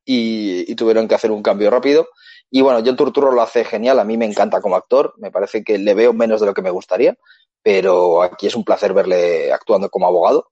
[0.04, 2.08] y, y tuvieron que hacer un cambio rápido.
[2.50, 5.64] Y bueno, John Turturro lo hace genial, a mí me encanta como actor, me parece
[5.64, 7.16] que le veo menos de lo que me gustaría,
[7.62, 10.50] pero aquí es un placer verle actuando como abogado.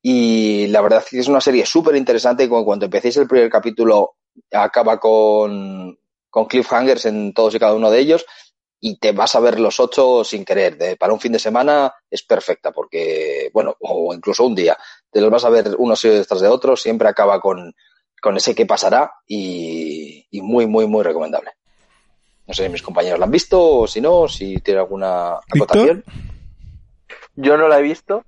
[0.00, 4.16] Y la verdad es que es una serie súper interesante cuando, empecéis el primer capítulo
[4.52, 5.98] acaba con,
[6.30, 8.26] con cliffhangers en todos y cada uno de ellos
[8.86, 10.98] y te vas a ver los ocho sin querer.
[10.98, 14.76] Para un fin de semana es perfecta porque, bueno, o incluso un día,
[15.10, 17.74] te los vas a ver unos detrás de otros, siempre acaba con,
[18.24, 21.50] con ese que pasará y, y muy, muy, muy recomendable.
[22.46, 26.02] No sé si mis compañeros la han visto o si no, si tiene alguna acotación.
[27.36, 28.24] Yo no la he visto,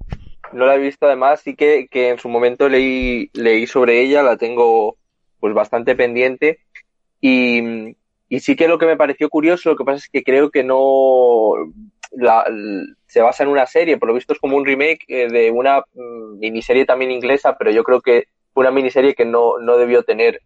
[0.52, 4.22] no la he visto además, sí que, que en su momento leí, leí sobre ella,
[4.22, 4.98] la tengo
[5.40, 6.58] pues bastante pendiente
[7.18, 7.96] y,
[8.28, 10.62] y sí que lo que me pareció curioso, lo que pasa es que creo que
[10.62, 11.52] no
[12.10, 12.44] la,
[13.06, 15.80] se basa en una serie, por lo visto es como un remake eh, de una
[15.94, 18.26] mm, miniserie también inglesa, pero yo creo que
[18.60, 20.42] una miniserie que no, no debió tener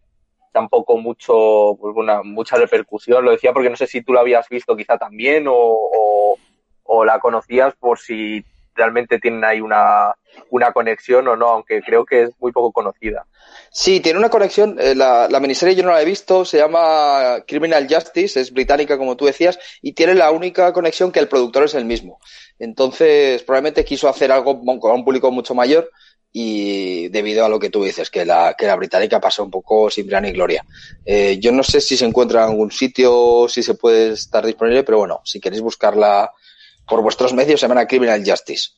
[0.51, 3.23] tampoco mucho, una, mucha repercusión.
[3.23, 6.37] Lo decía porque no sé si tú la habías visto quizá también o, o,
[6.83, 8.43] o la conocías por si
[8.73, 10.15] realmente tienen ahí una,
[10.49, 13.25] una conexión o no, aunque creo que es muy poco conocida.
[13.69, 14.77] Sí, tiene una conexión.
[14.79, 18.97] Eh, la, la, miniserie yo no la he visto, se llama Criminal Justice, es británica
[18.97, 22.19] como tú decías, y tiene la única conexión que el productor es el mismo.
[22.59, 25.89] Entonces, probablemente quiso hacer algo con un público mucho mayor
[26.33, 29.89] y debido a lo que tú dices, que la, que la británica pasó un poco
[29.89, 30.65] sin pena ni gloria.
[31.05, 34.83] Eh, yo no sé si se encuentra en algún sitio, si se puede estar disponible,
[34.83, 36.31] pero bueno, si queréis buscarla
[36.87, 38.69] por vuestros medios, se llama Criminal Justice.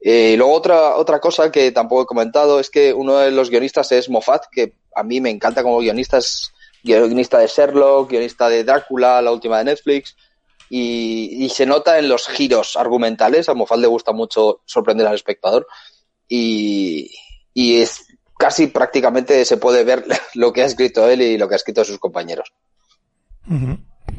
[0.00, 3.50] Eh, y luego otra, otra cosa que tampoco he comentado es que uno de los
[3.50, 8.48] guionistas es Moffat, que a mí me encanta como guionista, es guionista de Sherlock, guionista
[8.48, 10.16] de Drácula, la última de Netflix,
[10.70, 15.16] y, y se nota en los giros argumentales, a Moffat le gusta mucho sorprender al
[15.16, 15.66] espectador,
[16.30, 17.10] y,
[17.52, 18.06] y es
[18.38, 21.84] casi prácticamente se puede ver lo que ha escrito él y lo que ha escrito
[21.84, 22.50] sus compañeros.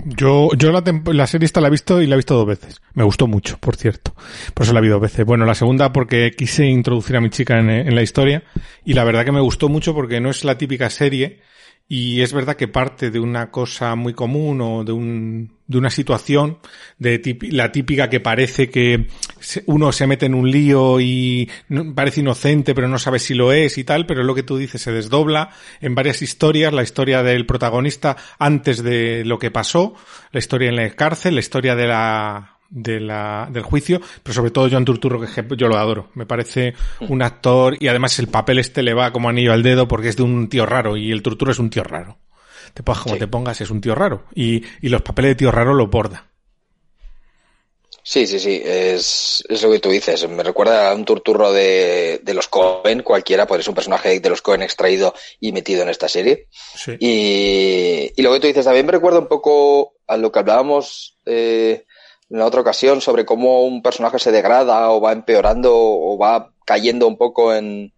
[0.05, 2.81] Yo, yo la, la, serie esta la he visto y la he visto dos veces.
[2.93, 4.13] Me gustó mucho, por cierto.
[4.53, 5.25] Por eso la vi dos veces.
[5.25, 8.43] Bueno, la segunda porque quise introducir a mi chica en, en la historia
[8.83, 11.41] y la verdad que me gustó mucho porque no es la típica serie
[11.93, 15.89] y es verdad que parte de una cosa muy común o de un, de una
[15.89, 16.59] situación
[16.97, 19.09] de típica, la típica que parece que
[19.65, 21.49] uno se mete en un lío y
[21.93, 24.81] parece inocente pero no sabe si lo es y tal, pero lo que tú dices,
[24.81, 25.49] se desdobla
[25.81, 29.93] en varias historias, la historia del protagonista antes de lo que pasó,
[30.31, 34.49] la historia en la cárcel, la historia de la, de la, del juicio, pero sobre
[34.49, 36.09] todo John Turturro, que yo lo adoro.
[36.15, 39.87] Me parece un actor y además el papel este le va como anillo al dedo
[39.87, 42.17] porque es de un tío raro y el Turturro es un tío raro.
[42.73, 43.19] Te pongas como sí.
[43.19, 44.23] te pongas, es un tío raro.
[44.33, 46.31] Y, y los papeles de tío raro lo borda.
[48.03, 50.27] Sí, sí, sí, es, es, lo que tú dices.
[50.27, 54.29] Me recuerda a un turturro de, de los Cohen, cualquiera, pues es un personaje de
[54.29, 56.47] los Cohen extraído y metido en esta serie.
[56.75, 56.93] Sí.
[56.99, 61.19] Y, y lo que tú dices también me recuerda un poco a lo que hablábamos
[61.25, 61.85] eh,
[62.31, 66.53] en la otra ocasión sobre cómo un personaje se degrada o va empeorando o va
[66.65, 67.93] cayendo un poco en,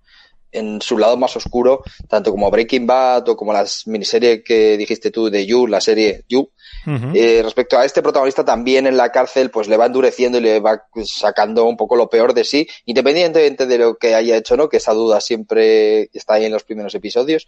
[0.54, 5.12] en su lado más oscuro, tanto como Breaking Bad o como las miniseries que dijiste
[5.12, 6.50] tú de You, la serie You.
[6.86, 7.12] Uh -huh.
[7.16, 10.60] eh, respecto a este protagonista también en la cárcel, pues le va endureciendo y le
[10.60, 14.68] va sacando un poco lo peor de sí, independientemente de lo que haya hecho, ¿no?
[14.68, 17.48] Que esa duda siempre está ahí en los primeros episodios.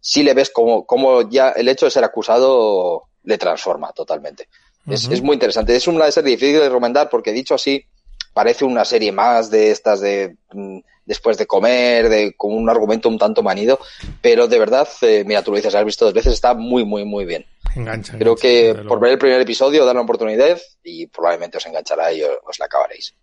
[0.00, 4.48] Sí le ves como, como ya el hecho de ser acusado le transforma totalmente.
[4.86, 5.14] Es, uh -huh.
[5.14, 5.76] es, muy interesante.
[5.76, 7.84] Es una serie difícil de recomendar porque dicho así,
[8.32, 13.08] parece una serie más de estas de mm, después de comer, de con un argumento
[13.08, 13.78] un tanto manido,
[14.20, 17.04] pero de verdad, eh, mira, tú lo dices, has visto dos veces, está muy, muy,
[17.04, 17.44] muy bien.
[17.74, 18.16] Engancha.
[18.18, 18.42] Creo engancha,
[18.82, 22.30] que por ver el primer episodio, dar una oportunidad y probablemente os enganchará y os,
[22.44, 23.14] os la acabaréis.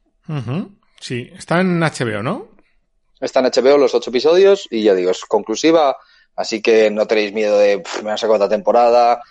[1.00, 2.50] Sí, está en HBO, ¿no?
[3.20, 5.98] Está en HBO los ocho episodios y ya digo, es conclusiva,
[6.36, 9.22] así que no tenéis miedo de "Pff, me han sacado otra temporada,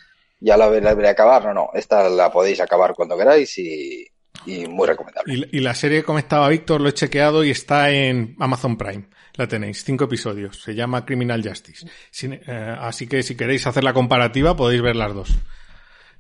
[0.40, 1.44] ya la veré acabar.
[1.44, 4.07] No, no, esta la podéis acabar cuando queráis y,
[4.46, 5.48] y muy recomendable.
[5.51, 9.09] Y, la serie que comentaba Víctor lo he chequeado y está en Amazon Prime.
[9.35, 10.61] La tenéis, cinco episodios.
[10.61, 11.87] Se llama Criminal Justice.
[12.22, 15.35] Eh, así que si queréis hacer la comparativa podéis ver las dos.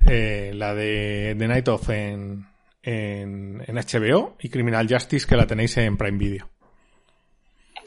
[0.06, 2.46] Eh, la de The Night of en,
[2.82, 6.48] en HBO y Criminal Justice que la tenéis en Prime Video.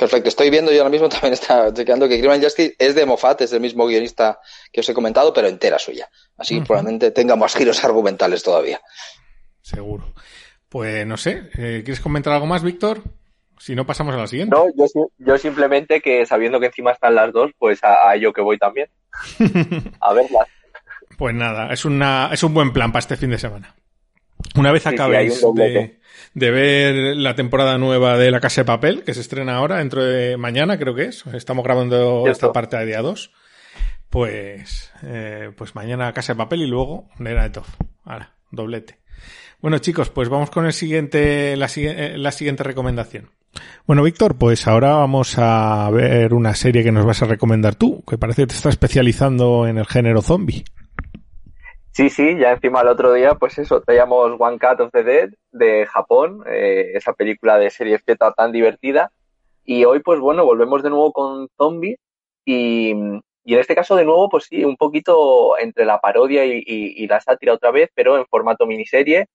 [0.01, 3.41] Perfecto, estoy viendo yo ahora mismo también está chequeando que Criminal Justice es de Moffat,
[3.41, 4.39] es el mismo guionista
[4.71, 6.09] que os he comentado, pero entera suya.
[6.37, 8.81] Así que probablemente tenga más giros argumentales todavía.
[9.61, 10.11] Seguro.
[10.69, 13.03] Pues no sé, eh, ¿quieres comentar algo más, Víctor?
[13.59, 14.55] Si no, pasamos a la siguiente.
[14.55, 14.87] No, yo,
[15.19, 18.57] yo simplemente que sabiendo que encima están las dos, pues a, a ello que voy
[18.57, 18.89] también.
[20.01, 20.47] A verlas.
[21.15, 23.75] Pues nada, es, una, es un buen plan para este fin de semana.
[24.55, 26.00] Una vez Sí, sí, acabéis un de.
[26.33, 30.03] De ver la temporada nueva de La Casa de Papel, que se estrena ahora, dentro
[30.03, 31.25] de mañana, creo que es.
[31.27, 32.31] Estamos grabando Cierto.
[32.31, 33.31] esta parte a día 2.
[34.09, 37.69] Pues, eh, pues mañana Casa de Papel y luego Nera de Toff.
[38.03, 38.99] Ahora, doblete.
[39.61, 43.29] Bueno, chicos, pues vamos con el siguiente, la, eh, la siguiente recomendación.
[43.85, 48.03] Bueno, Víctor, pues ahora vamos a ver una serie que nos vas a recomendar tú,
[48.07, 50.63] que parece que te está especializando en el género zombie.
[51.93, 55.29] Sí, sí, ya encima el otro día, pues eso, traíamos One Cut of the Dead
[55.51, 59.11] de Japón, eh, esa película de serie Z tan divertida.
[59.65, 61.99] Y hoy, pues bueno, volvemos de nuevo con zombies
[62.45, 62.93] y,
[63.43, 67.19] y en este caso de nuevo, pues sí, un poquito entre la parodia y, la
[67.21, 69.27] sátira otra vez, pero en formato miniserie.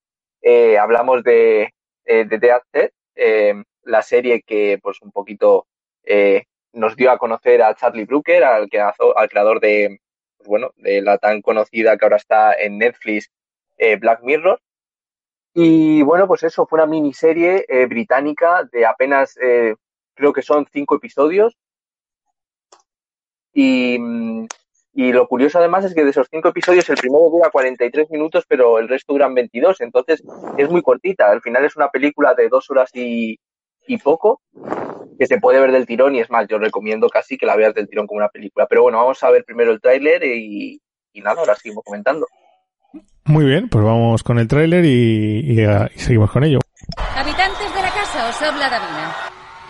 [0.42, 1.72] Eh, hablamos de,
[2.04, 5.66] eh, de Dead Set, eh, la serie que pues un poquito
[6.72, 8.68] nos dio a conocer a Charlie Brooker, al,
[9.16, 9.98] al creador de,
[10.46, 13.30] bueno, de la tan conocida que ahora está en Netflix,
[13.76, 14.60] eh, Black Mirror.
[15.54, 19.74] Y bueno, pues eso, fue una miniserie eh, británica de apenas, eh,
[20.14, 21.56] creo que son cinco episodios.
[23.52, 24.46] Y, mm,
[24.92, 28.44] y lo curioso además es que de esos cinco episodios el primero dura 43 minutos,
[28.48, 29.80] pero el resto duran 22.
[29.80, 30.22] Entonces
[30.58, 31.30] es muy cortita.
[31.30, 33.38] Al final es una película de dos horas y
[34.02, 34.40] poco
[35.18, 37.74] que se puede ver del tirón y es más, yo recomiendo casi que la veas
[37.74, 38.66] del tirón como una película.
[38.68, 40.80] Pero bueno, vamos a ver primero el tráiler y,
[41.12, 42.26] y nada, ahora seguimos comentando.
[43.24, 46.60] Muy bien, pues vamos con el tráiler y, y, eh, y seguimos con ello.
[47.14, 49.14] Habitantes de la casa, os habla Davina.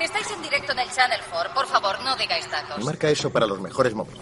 [0.02, 2.84] Estáis en directo en el Channel 4, por favor, no digáis datos.
[2.84, 4.20] Marca eso para los mejores momentos.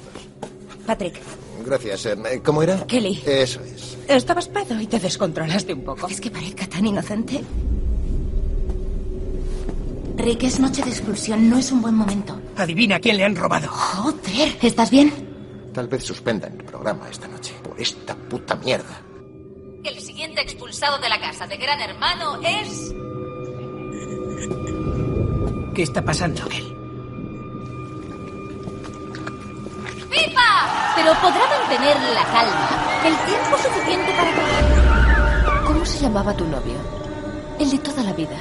[0.86, 1.18] Patrick,
[1.66, 2.06] Gracias.
[2.06, 2.86] eh, ¿Cómo era?
[2.86, 3.22] Kelly.
[3.26, 3.98] Eso es.
[4.06, 6.06] estabas pedo y te descontrolaste un poco.
[6.08, 7.40] ¿Es que parezca tan inocente?
[10.16, 12.40] Rick, es noche de expulsión, no es un buen momento.
[12.56, 13.68] Adivina quién le han robado.
[13.68, 15.12] Joder, ¿estás bien?
[15.72, 19.02] Tal vez suspendan el programa esta noche por esta puta mierda.
[19.82, 22.94] El siguiente expulsado de la casa de Gran Hermano es...
[25.74, 26.64] ¿Qué está pasando, Kel?
[30.08, 30.92] ¡Pipa!
[30.94, 35.64] Pero podrá mantener la calma el tiempo suficiente para...
[35.66, 36.76] ¿Cómo se llamaba tu novio?
[37.58, 38.36] El de toda la vida.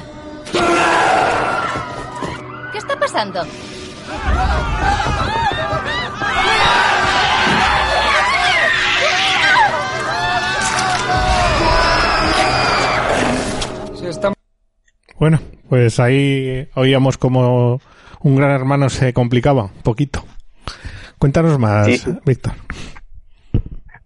[2.72, 3.44] ¿Qué está pasando?
[15.18, 17.80] Bueno, pues ahí oíamos como
[18.20, 20.24] un gran hermano se complicaba un poquito.
[21.18, 22.12] Cuéntanos más, sí.
[22.26, 22.52] Víctor.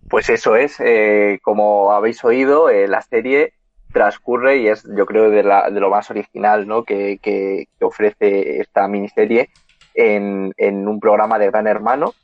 [0.09, 3.55] Pues eso es, eh, como habéis oído, eh, la serie
[3.93, 6.85] transcurre y es, yo creo, de, la, de lo más original ¿no?
[6.85, 9.51] que, que- ofrece esta miniserie
[9.95, 12.15] en, en un programa de Gran Hermano.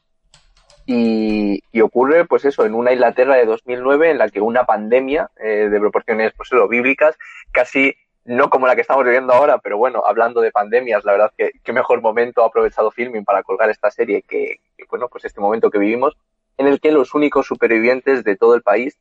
[0.86, 5.30] Y, y ocurre, pues eso, en una Inglaterra de 2009 en la que una pandemia
[5.42, 7.16] eh, de proporciones, pues eso, bíblicas,
[7.52, 7.94] casi
[8.26, 11.52] no como la que estamos viviendo ahora, pero bueno, hablando de pandemias, la verdad que
[11.62, 15.40] qué mejor momento ha aprovechado Filming para colgar esta serie que, que, bueno, pues este
[15.40, 16.16] momento que vivimos,
[16.58, 18.98] en el que los únicos supervivientes de todo el país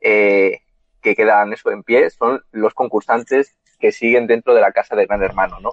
[0.00, 0.60] eh,
[1.04, 5.04] que quedan eso en pie son los concursantes que siguen dentro de la casa de
[5.04, 5.70] Gran Hermano, ¿no?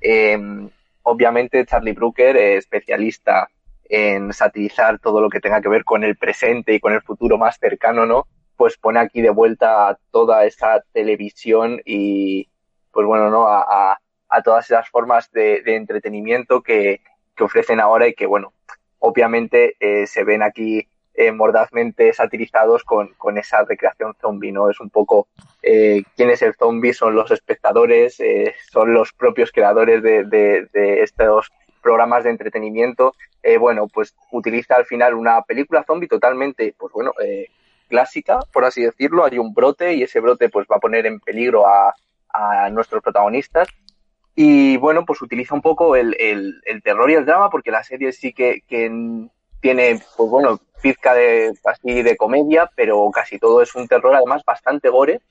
[0.00, 0.36] Eh,
[1.04, 3.48] obviamente Charlie Brooker, especialista
[3.88, 7.38] en satirizar todo lo que tenga que ver con el presente y con el futuro
[7.38, 8.26] más cercano, ¿no?
[8.56, 12.48] Pues pone aquí de vuelta toda esa televisión y,
[12.90, 13.46] pues bueno, ¿no?
[13.46, 13.98] A,
[14.44, 17.02] todas esas formas de, de entretenimiento que,
[17.36, 18.54] que ofrecen ahora y que, bueno,
[18.98, 24.70] obviamente eh, se ven aquí eh, mordazmente satirizados con, con, esa recreación zombie, ¿no?
[24.70, 25.28] Es un poco
[25.62, 31.02] eh, quién es el zombie, son los espectadores, eh, son los propios creadores de, de,
[31.02, 31.50] estos
[31.82, 33.14] programas de entretenimiento.
[33.58, 37.12] Bueno, pues utiliza al final una película zombie totalmente, pues bueno,
[37.88, 39.24] clásica, por así decirlo.
[39.24, 41.92] Hay un brote y ese brote pues va a poner en peligro a,
[42.32, 43.68] a nuestros protagonistas.
[44.34, 47.84] Y bueno, pues utiliza un poco el, el, el, terror y el drama, porque la
[47.84, 48.88] serie sí que, que
[49.62, 54.42] tiene, pues bueno, pizca de, así de comedia, pero casi todo es un terror además
[54.44, 55.22] bastante gore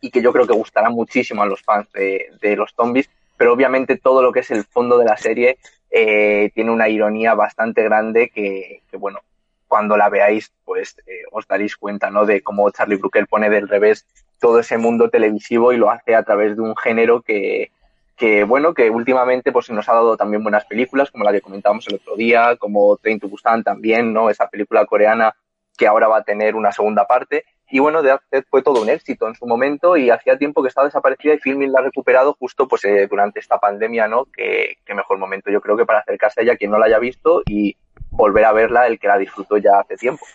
[0.00, 3.54] y que yo creo que gustará muchísimo a los fans de, de los zombies, pero
[3.54, 5.58] obviamente todo lo que es el fondo de la serie
[5.90, 9.20] eh, tiene una ironía bastante grande que, bueno,
[9.68, 12.24] cuando la veáis, pues eh, os daréis cuenta, ¿no?
[12.24, 14.06] De cómo Charlie Brooker pone del revés
[14.38, 17.70] todo ese mundo televisivo y lo hace a través de un género que,
[18.16, 21.86] que bueno, que últimamente pues nos ha dado también buenas películas, como la que comentábamos
[21.88, 24.30] el otro día, como Train to Busan también, ¿no?
[24.30, 25.34] Esa película coreana
[25.76, 27.44] que ahora va a tener una segunda parte.
[27.70, 30.68] Y bueno, The Dead fue todo un éxito en su momento y hacía tiempo que
[30.68, 34.26] estaba desaparecida y Filmin la ha recuperado justo pues eh, durante esta pandemia, ¿no?
[34.26, 36.98] Que, que, mejor momento yo creo que para acercarse a ella quien no la haya
[36.98, 37.76] visto y
[38.10, 40.26] volver a verla el que la disfrutó ya hace tiempo.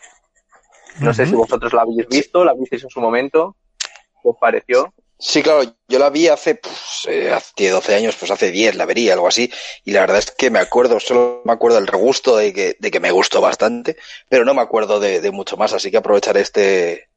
[0.99, 1.13] No uh -huh.
[1.13, 4.91] sé si vosotros la habéis visto, la visteis en su momento, ¿qué os pareció?
[5.19, 8.85] Sí, claro, yo la vi hace, pues, eh, hace 12 años, pues hace 10 la
[8.85, 9.51] vería, algo así,
[9.83, 12.91] y la verdad es que me acuerdo, solo me acuerdo del regusto de que, de
[12.91, 13.97] que me gustó bastante,
[14.29, 17.09] pero no me acuerdo de, de mucho más, así que aprovechar este,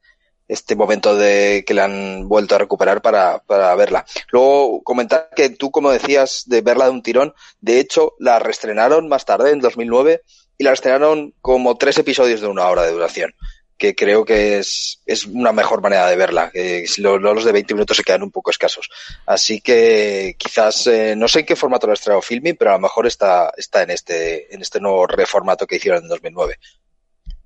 [0.49, 4.07] este momento de que la han vuelto a recuperar para, para verla.
[4.31, 9.09] Luego comentar que tú, como decías, de verla de un tirón, de hecho, la reestrenaron
[9.09, 10.23] más tarde, en 2009,
[10.57, 13.35] y la estrenaron como tres episodios de una hora de duración
[13.81, 16.51] que creo que es, es una mejor manera de verla.
[16.53, 18.91] Que los, los de 20 minutos se quedan un poco escasos.
[19.25, 22.75] Así que quizás, eh, no sé en qué formato lo ha estrenado Filming, pero a
[22.75, 26.57] lo mejor está, está en este, en este nuevo reformato que hicieron en 2009.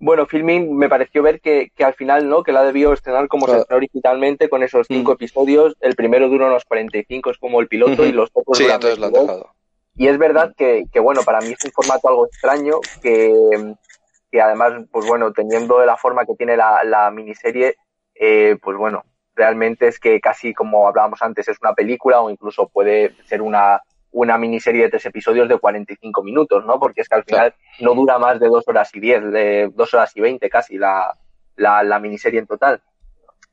[0.00, 2.42] Bueno, Filming me pareció ver que, que al final, ¿no?
[2.42, 3.60] Que la debió estrenar como claro.
[3.60, 5.14] se estrenó originalmente con esos cinco mm.
[5.14, 5.76] episodios.
[5.80, 8.08] El primero dura unos 45, es como el piloto, uh -huh.
[8.08, 9.54] y los otros Sí, entonces lo han dejado.
[9.96, 13.32] Y es verdad que, que, bueno, para mí es un formato algo extraño, que,
[14.34, 17.76] que además, pues bueno, teniendo la forma que tiene la, la miniserie,
[18.16, 19.04] eh, pues bueno,
[19.36, 23.80] realmente es que casi como hablábamos antes, es una película o incluso puede ser una,
[24.10, 26.80] una miniserie de tres episodios de 45 minutos, ¿no?
[26.80, 29.94] Porque es que al final no dura más de dos horas y diez, de dos
[29.94, 31.16] horas y veinte casi la,
[31.54, 32.82] la, la miniserie en total.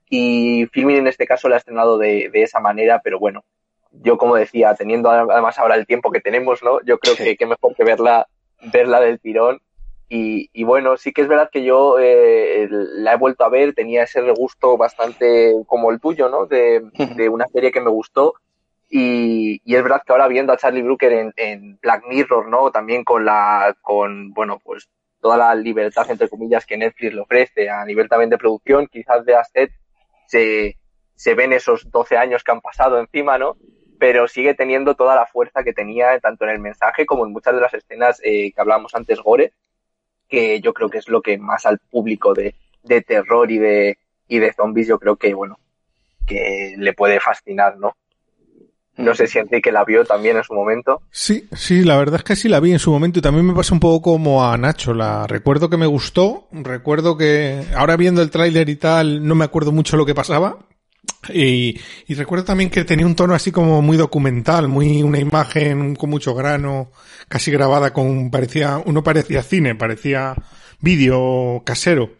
[0.09, 3.43] Y Filmin en este caso la ha estrenado de, de esa manera, pero bueno,
[3.91, 6.83] yo como decía, teniendo además ahora el tiempo que tenemos, ¿no?
[6.83, 8.25] Yo creo que, que mejor que verla,
[8.73, 9.61] verla del tirón
[10.13, 13.73] y, y, bueno, sí que es verdad que yo eh, la he vuelto a ver,
[13.73, 16.47] tenía ese regusto bastante como el tuyo, ¿no?
[16.47, 16.81] De,
[17.15, 18.33] de una serie que me gustó.
[18.89, 22.71] Y, y, es verdad que ahora viendo a Charlie Brooker en, en, Black Mirror, ¿no?
[22.71, 24.89] También con la, con, bueno, pues
[25.21, 29.23] toda la libertad, entre comillas, que Netflix le ofrece a nivel también de producción, quizás
[29.23, 29.71] de Asset
[30.27, 30.75] se,
[31.15, 33.55] se ven esos 12 años que han pasado encima, ¿no?
[33.97, 37.55] Pero sigue teniendo toda la fuerza que tenía tanto en el mensaje como en muchas
[37.55, 39.53] de las escenas eh, que hablábamos antes, Gore,
[40.31, 43.97] que yo creo que es lo que más al público de, de terror y de,
[44.27, 45.59] y de zombies yo creo que, bueno,
[46.25, 47.97] que le puede fascinar, ¿no?
[48.97, 51.01] No sé si Enrique la vio también en su momento.
[51.11, 53.53] Sí, sí, la verdad es que sí la vi en su momento y también me
[53.53, 54.93] pasa un poco como a Nacho.
[54.93, 59.45] La recuerdo que me gustó, recuerdo que ahora viendo el tráiler y tal no me
[59.45, 60.59] acuerdo mucho lo que pasaba.
[61.29, 65.95] Y, y, recuerdo también que tenía un tono así como muy documental, muy una imagen
[65.95, 66.91] con mucho grano,
[67.27, 70.35] casi grabada con parecía, uno parecía cine, parecía
[70.79, 72.11] vídeo casero.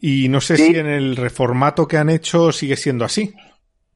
[0.00, 0.66] Y no sé sí.
[0.66, 3.34] si en el reformato que han hecho sigue siendo así.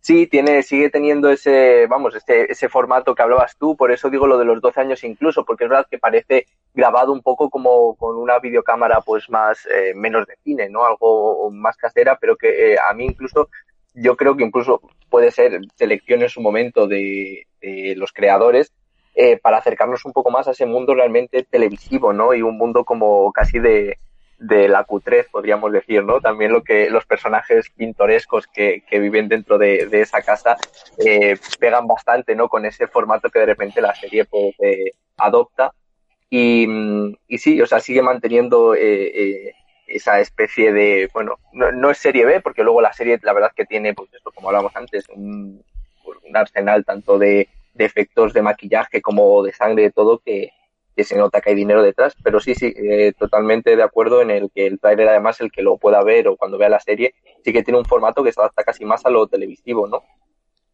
[0.00, 4.26] Sí, tiene, sigue teniendo ese, vamos, ese, ese formato que hablabas tú, por eso digo
[4.26, 7.94] lo de los 12 años incluso, porque es verdad que parece grabado un poco como
[7.96, 10.86] con una videocámara pues más, eh, menos de cine, ¿no?
[10.86, 13.50] Algo más casera, pero que eh, a mí incluso,
[14.00, 14.80] yo creo que incluso
[15.10, 18.72] puede ser selección en su momento de, de los creadores,
[19.14, 22.34] eh, para acercarnos un poco más a ese mundo realmente televisivo, ¿no?
[22.34, 23.98] Y un mundo como casi de,
[24.38, 26.20] de la cutrez, podríamos decir, ¿no?
[26.20, 30.56] También lo que los personajes pintorescos que, que viven dentro de, de esa casa
[31.04, 32.48] eh, pegan bastante, ¿no?
[32.48, 35.72] Con ese formato que de repente la serie pues, eh, adopta.
[36.30, 36.68] Y,
[37.26, 38.80] y sí, o sea, sigue manteniendo eh,
[39.48, 39.54] eh,
[39.88, 43.52] esa especie de, bueno, no, no, es serie B, porque luego la serie, la verdad
[43.56, 45.64] que tiene, pues esto, como hablábamos antes, un,
[46.28, 50.52] un arsenal tanto de, de efectos de maquillaje como de sangre, de todo, que,
[50.94, 54.30] que se nota que hay dinero detrás, pero sí, sí, eh, totalmente de acuerdo en
[54.30, 57.14] el que el trailer además, el que lo pueda ver o cuando vea la serie,
[57.44, 60.02] sí que tiene un formato que se adapta casi más a lo televisivo, ¿no?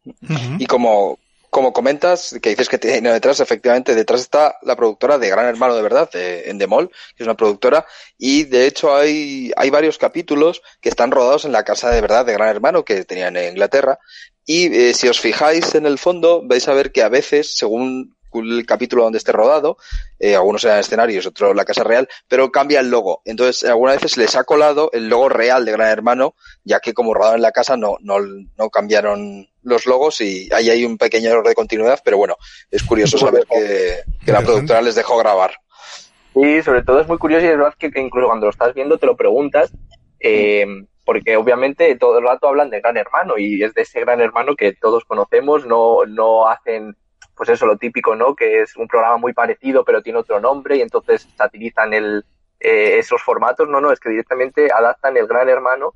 [0.05, 0.57] Uh -huh.
[0.59, 1.19] Y como
[1.55, 5.73] como comentas, que dices que tiene detrás, efectivamente, detrás está la productora de Gran Hermano
[5.73, 7.85] de verdad, de Endemol, que es una productora,
[8.17, 12.25] y de hecho hay, hay varios capítulos que están rodados en la casa de verdad
[12.25, 13.99] de Gran Hermano que tenían en Inglaterra,
[14.45, 18.17] y eh, si os fijáis en el fondo, vais a ver que a veces, según
[18.33, 19.77] el capítulo donde esté rodado,
[20.19, 23.21] eh, algunos eran escenarios, otros la casa real, pero cambia el logo.
[23.23, 26.35] Entonces, algunas veces les ha colado el logo real de Gran Hermano,
[26.65, 30.69] ya que como rodaron en la casa no, no, no cambiaron los logos y ahí
[30.69, 32.37] hay un pequeño error de continuidad, pero bueno,
[32.71, 35.57] es curioso saber que, que la productora les dejó grabar.
[36.33, 38.97] Sí, sobre todo es muy curioso y es verdad que incluso cuando lo estás viendo
[38.97, 39.71] te lo preguntas,
[40.19, 40.65] eh,
[41.03, 44.55] porque obviamente todo el rato hablan de Gran Hermano y es de ese Gran Hermano
[44.55, 46.95] que todos conocemos, no, no hacen
[47.35, 48.35] pues eso, lo típico, ¿no?
[48.35, 52.25] Que es un programa muy parecido, pero tiene otro nombre y entonces satirizan el,
[52.59, 53.67] eh, esos formatos.
[53.67, 55.93] No, no, es que directamente adaptan el Gran Hermano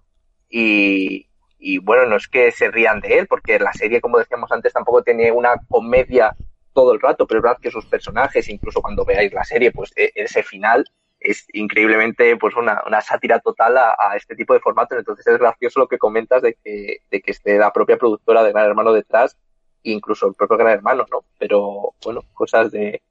[0.49, 1.28] y,
[1.59, 4.73] y bueno, no es que se rían de él, porque la serie, como decíamos antes,
[4.73, 6.35] tampoco tiene una comedia
[6.73, 9.91] todo el rato, pero es verdad que sus personajes, incluso cuando veáis la serie, pues
[9.95, 10.85] e, ese final
[11.19, 14.97] es increíblemente pues una, una sátira total a, este tipo de formatos.
[14.97, 18.51] Entonces es gracioso lo que comentas de que, de que esté la propia productora de
[18.51, 19.37] Gran Hermano detrás
[19.83, 21.23] incluso el propio Gran Hermano, ¿no?
[21.37, 23.01] Pero bueno, cosas de,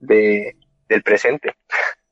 [0.00, 0.56] de
[0.88, 1.54] del presente.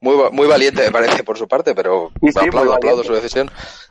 [0.02, 3.50] Muy, muy valiente me parece por su parte, pero sí, sí, aplaudo, aplaudo su decisión.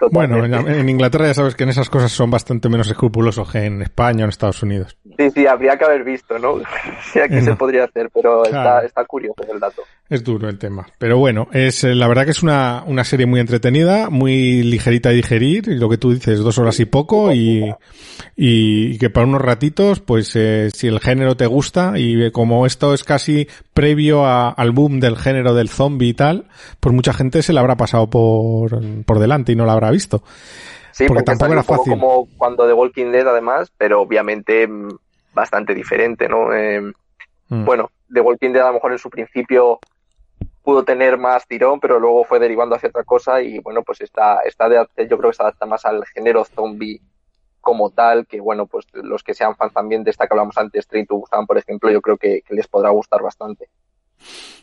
[0.10, 3.66] Bueno, en, en, Inglaterra ya sabes que en esas cosas son bastante menos escrupulosos que
[3.66, 4.97] en España o en Estados Unidos.
[5.20, 6.62] Sí, sí, habría que haber visto, ¿no?
[7.14, 7.41] sí, aquí no.
[7.43, 8.80] se podría hacer, pero claro.
[8.80, 9.84] está, está curioso el dato.
[10.10, 10.88] Es duro el tema.
[10.97, 15.16] Pero bueno, es la verdad que es una, una serie muy entretenida, muy ligerita de
[15.16, 17.72] digerir, y lo que tú dices, dos horas y poco, y,
[18.36, 22.95] y, que para unos ratitos, pues eh, si el género te gusta, y como esto
[22.95, 26.45] es casi previo a, al boom del género del zombie y tal,
[26.80, 30.24] pues mucha gente se la habrá pasado por, por delante y no la habrá visto.
[30.91, 31.93] Sí, porque, porque tampoco era fácil.
[31.93, 34.68] como cuando The Walking Dead además, pero obviamente
[35.34, 36.54] bastante diferente, ¿no?
[36.54, 36.82] Eh,
[37.50, 37.66] mm.
[37.66, 39.80] Bueno, The Walking Dead a lo mejor en su principio
[40.64, 44.41] pudo tener más tirón, pero luego fue derivando hacia otra cosa y bueno, pues está,
[44.41, 47.02] está de, yo creo que se adapta más al género zombie
[47.62, 50.88] como tal, que bueno, pues los que sean fans también de esta que hablamos antes,
[50.88, 53.70] Train to Busan, por ejemplo, yo creo que, que les podrá gustar bastante.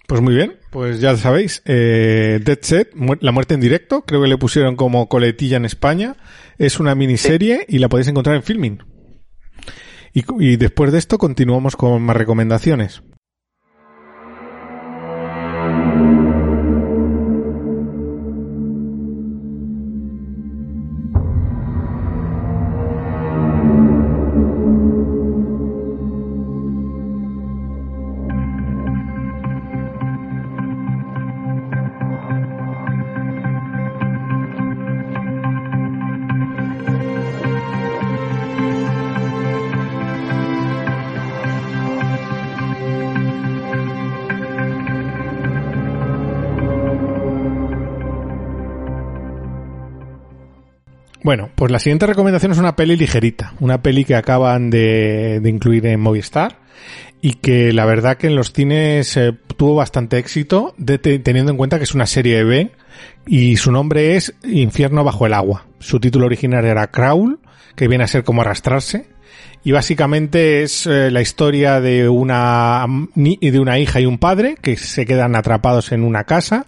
[0.07, 4.23] Pues muy bien, pues ya sabéis, eh, Dead Set, mu la muerte en directo, creo
[4.23, 6.17] que le pusieron como coletilla en España,
[6.59, 7.77] es una miniserie sí.
[7.77, 8.79] y la podéis encontrar en Filming.
[10.13, 13.03] Y, y después de esto continuamos con más recomendaciones.
[51.67, 55.99] Pues la siguiente recomendación es una peli ligerita, una peli que acaban de, incluir en
[55.99, 56.61] Movistar
[57.21, 60.77] y que la verdad que en los cines eh, tuvo bastante éxito
[61.25, 62.71] teniendo en cuenta que es una serie B
[63.27, 65.67] y su nombre es Infierno bajo el agua.
[65.81, 67.41] Su título original era Crawl,
[67.75, 69.09] que viene a ser como arrastrarse
[69.67, 72.87] y básicamente es eh, la historia de una
[73.17, 76.67] de una hija y un padre que se quedan atrapados en una casa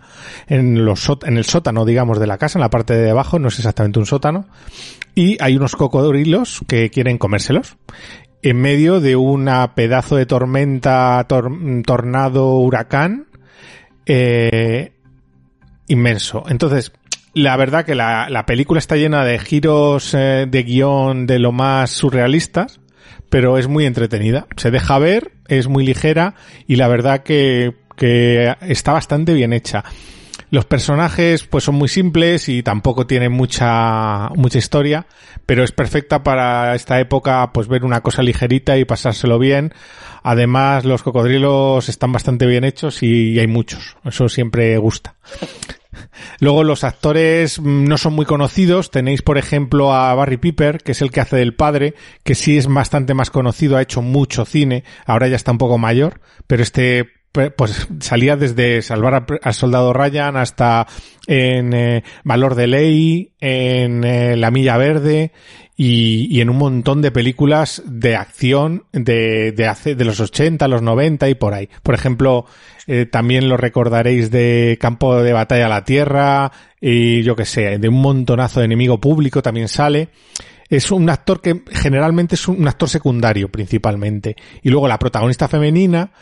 [0.48, 3.46] en los en el sótano digamos de la casa en la parte de abajo no
[3.48, 4.48] es exactamente un sótano
[5.14, 7.76] y hay unos cocodrilos que quieren comérselos
[8.42, 11.52] en medio de una pedazo de tormenta tor
[11.86, 13.28] tornado huracán
[14.06, 14.92] eh,
[15.86, 16.42] inmenso.
[16.48, 16.90] Entonces
[17.32, 21.52] la verdad que la, la, película está llena de giros eh, de guion de lo
[21.52, 22.80] más surrealistas,
[23.30, 24.46] pero es muy entretenida.
[24.56, 26.34] Se deja ver, es muy ligera
[26.66, 29.84] y la verdad que, que está bastante bien hecha.
[30.50, 35.06] Los personajes pues son muy simples y tampoco tienen mucha mucha historia,
[35.44, 39.74] pero es perfecta para esta época pues ver una cosa ligerita y pasárselo bien.
[40.22, 45.16] Además los cocodrilos están bastante bien hechos y hay muchos, eso siempre gusta.
[46.40, 48.90] Luego los actores no son muy conocidos.
[48.90, 51.94] Tenéis, por ejemplo, a Barry Piper, que es el que hace del padre,
[52.24, 55.78] que sí es bastante más conocido, ha hecho mucho cine, ahora ya está un poco
[55.78, 57.17] mayor, pero este
[57.56, 60.86] pues salía desde Salvar al Soldado Ryan hasta
[61.26, 65.32] en eh, Valor de Ley, en eh, La Milla Verde
[65.76, 71.34] y, en un montón de películas de acción de, de los 80, los 90 y
[71.36, 71.68] por ahí.
[71.82, 72.46] Por ejemplo,
[72.88, 77.78] eh, también lo recordaréis de Campo de Batalla a la Tierra y yo que sé,
[77.78, 80.08] de un montonazo de enemigo público también sale.
[80.68, 84.36] Es un actor que generalmente es un actor secundario principalmente.
[84.62, 86.12] Y luego la protagonista femenina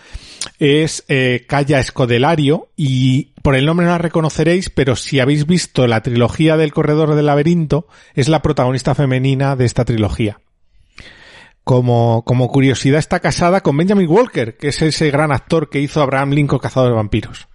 [0.59, 5.87] es eh, Calla Escodelario y por el nombre no la reconoceréis, pero si habéis visto
[5.87, 10.41] la trilogía del Corredor del Laberinto, es la protagonista femenina de esta trilogía.
[11.65, 16.01] Como, como curiosidad está casada con Benjamin Walker, que es ese gran actor que hizo
[16.01, 17.49] Abraham Lincoln Cazador de Vampiros.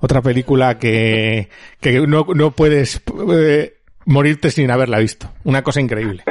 [0.00, 1.48] Otra película que,
[1.80, 3.00] que no, no puedes
[3.32, 3.74] eh,
[4.04, 5.30] morirte sin haberla visto.
[5.44, 6.22] Una cosa increíble.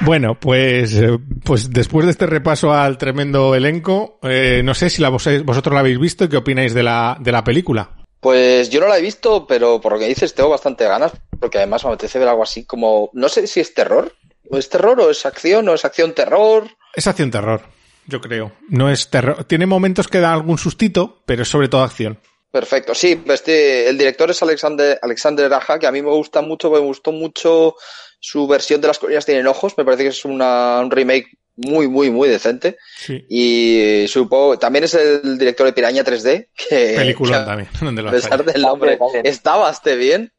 [0.00, 5.00] Bueno, pues, eh, pues después de este repaso al tremendo elenco, eh, no sé si
[5.00, 7.90] la, vosotros la habéis visto y qué opináis de la, de la película.
[8.20, 11.58] Pues yo no la he visto, pero por lo que dices tengo bastante ganas, porque
[11.58, 14.12] además me apetece ver algo así como, no sé si es terror,
[14.50, 16.68] o es terror, o es acción, o es acción-terror.
[16.94, 17.62] Es acción-terror,
[18.06, 18.52] yo creo.
[18.68, 19.44] No es terror.
[19.44, 22.18] Tiene momentos que da algún sustito, pero es sobre todo acción.
[22.56, 26.70] Perfecto, sí, este, el director es Alexander, Alexander Aja, que a mí me gusta mucho,
[26.70, 27.74] me gustó mucho
[28.18, 31.86] su versión de Las colinas tienen ojos, me parece que es una, un remake muy,
[31.86, 32.78] muy, muy decente.
[32.96, 33.26] Sí.
[33.28, 38.08] Y supongo, también es el director de Piraña 3D, que, Película que también, donde lo
[38.08, 40.32] a pesar del nombre, está bastante bien.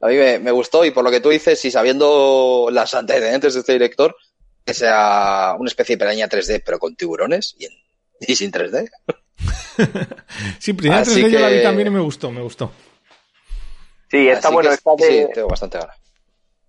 [0.00, 3.54] A mí me, me, gustó y por lo que tú dices, y sabiendo las antecedentes
[3.54, 4.14] de este director,
[4.64, 7.72] que sea una especie de Piraña 3D, pero con tiburones y, en,
[8.20, 8.88] y sin 3D.
[10.58, 11.30] sí, Piraña 3D que...
[11.30, 12.70] yo la vi también y me gustó, me gustó.
[14.08, 15.04] Sí, está Así bueno, que está de...
[15.04, 15.96] Sí, tengo bastante ganas.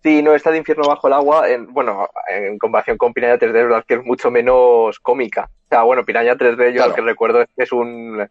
[0.03, 3.47] Sí, no, está de infierno bajo el agua, en, bueno, en comparación con Piraña 3D,
[3.47, 5.49] es verdad que es mucho menos cómica.
[5.65, 6.89] O sea, bueno, Piraña 3D yo Claro.
[6.89, 8.27] lo que recuerdo es que es un,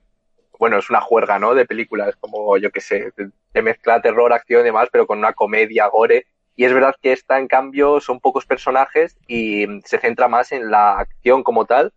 [0.58, 1.54] bueno, es una juerga, ¿no?
[1.54, 5.32] De películas, como, yo qué sé, de, mezcla terror, acción y demás, pero con una
[5.32, 6.26] comedia, gore.
[6.54, 10.70] Y es verdad que esta, en cambio, son pocos personajes y se centra más en
[10.70, 11.92] la acción como tal.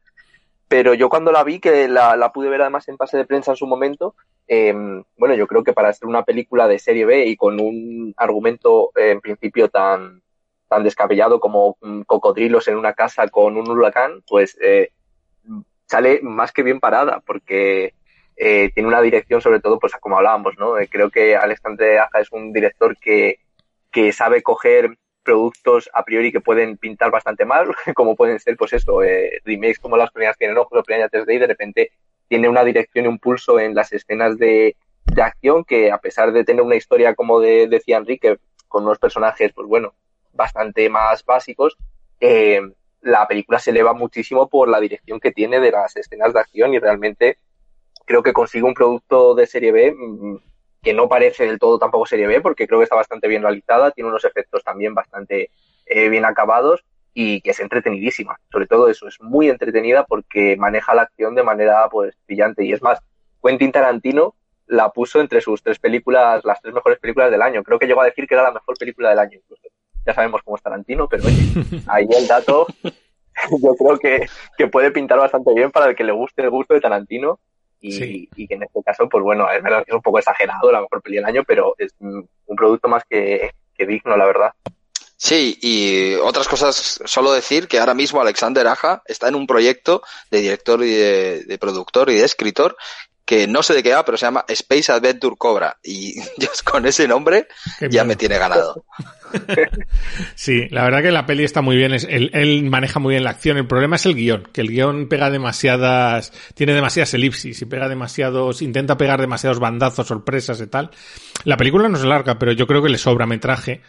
[0.70, 3.52] Pero yo cuando la vi, que la, la pude ver además en pase de prensa
[3.52, 4.16] en su momento,
[4.48, 4.74] eh,
[5.18, 8.92] bueno, yo creo que para ser una película de serie B y con un argumento
[8.96, 10.22] eh, en principio tan,
[10.70, 14.92] tan descabellado como mm, cocodrilos en una casa con un huracán, pues eh,
[15.88, 17.96] sale más que bien parada, porque
[18.38, 20.78] eh, tiene una dirección, sobre todo, pues como hablábamos, ¿no?
[20.78, 23.40] Eh, creo que Alexandre Aja es un director que,
[23.92, 24.98] que sabe coger
[25.30, 29.78] productos a priori que pueden pintar bastante mal, como pueden ser, pues eso, eh, remakes
[29.78, 31.92] como las primeras tienen ojos o primeras 3D y de repente
[32.28, 34.76] tiene una dirección y un pulso en las escenas de,
[35.06, 38.98] de acción que a pesar de tener una historia como de, decía Enrique, con unos
[38.98, 39.94] personajes, pues bueno,
[40.34, 41.78] bastante más básicos,
[42.20, 42.62] eh,
[43.02, 46.74] la película se eleva muchísimo por la dirección que tiene de las escenas de acción
[46.74, 47.38] y realmente
[48.06, 50.38] creo que consigue un producto de serie B mmm,
[50.82, 53.92] que no parece del todo tampoco serie B porque creo que está bastante bien realizada,
[53.92, 55.52] tiene unos efectos también bastante
[55.86, 58.40] eh, bien acabados y que es entretenidísima.
[58.52, 62.74] Sobre todo eso, es muy entretenida porque maneja la acción de manera pues brillante y
[62.74, 63.00] es más,
[63.44, 64.36] Quentin Tarantino
[64.68, 67.64] la puso entre sus tres películas, las tres mejores películas del año.
[67.64, 69.64] Creo que llegó a decir que era la mejor película del año incluso.
[70.06, 71.44] Ya sabemos cómo es Tarantino, pero oye,
[71.88, 74.28] ahí el dato yo creo que,
[74.58, 77.40] que puede pintar bastante bien para el que le guste el gusto de Tarantino
[77.82, 78.30] y, Sí.
[78.36, 80.82] y que en este caso, pues bueno, es verdad que es un poco exagerado la
[80.82, 82.28] mejor peli del año, pero es un
[82.58, 84.52] producto más que, que digno, la verdad.
[85.18, 90.02] Sí, y otras cosas, solo decir que ahora mismo Alexander Aja está en un proyecto
[90.32, 92.78] de director y de, de productor y de escritor
[93.26, 95.78] que no sé de qué va, pero se llama Space Adventure Cobra.
[95.84, 98.06] Y yo con ese nombre Qué ya miedo.
[98.06, 98.84] me tiene ganado.
[100.36, 103.24] Sí, la verdad que la peli está muy bien, es, él, él maneja muy bien
[103.24, 103.58] la acción.
[103.58, 107.90] El problema es el guion, que el guion pega demasiadas, tiene demasiadas elipsis y pega
[107.90, 110.92] demasiados, intenta pegar demasiados bandazos, sorpresas y tal.
[111.44, 113.82] La película no es larga, pero yo creo que le sobra metraje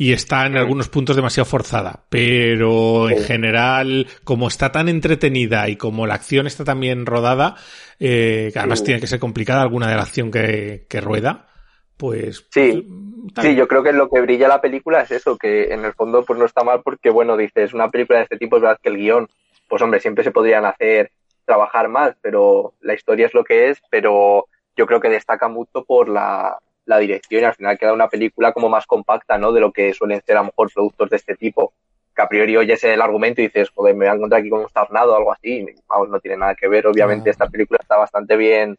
[0.00, 2.04] y está en algunos puntos demasiado forzada.
[2.08, 7.56] Pero en general, como está tan entretenida y como la acción está tan bien rodada,
[7.98, 11.48] eh, que además tiene que ser complicada alguna de la acción que, que rueda,
[11.96, 12.46] pues...
[12.50, 12.86] Sí,
[13.28, 13.58] está sí, bien.
[13.58, 16.38] yo creo que lo que brilla la película es eso, que en el fondo pues
[16.38, 18.96] no está mal porque, bueno, dices, una película de este tipo es verdad que el
[18.96, 19.28] guion,
[19.68, 21.10] pues hombre, siempre se podrían hacer,
[21.44, 25.84] trabajar más, pero la historia es lo que es, pero yo creo que destaca mucho
[25.84, 29.52] por la, la dirección y al final queda una película como más compacta, ¿no?
[29.52, 31.72] De lo que suelen ser a lo mejor productos de este tipo.
[32.14, 34.60] Que a priori oyes el argumento y dices, joder, me voy a encontrar aquí con
[34.60, 35.64] un tornado o algo así.
[35.88, 36.86] Vamos, no tiene nada que ver.
[36.86, 37.30] Obviamente No.
[37.30, 38.76] esta película está bastante bien,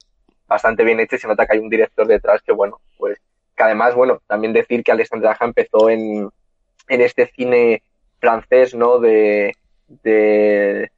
[0.47, 3.17] bastante bien hecha y se nota que hay un director detrás que, bueno, pues,
[3.59, 6.29] que además, bueno, también decir que Alexandre Aja empezó en,
[6.87, 7.83] en este cine
[8.21, 8.99] francés, ¿no?
[8.99, 9.53] De,
[9.89, 10.89] de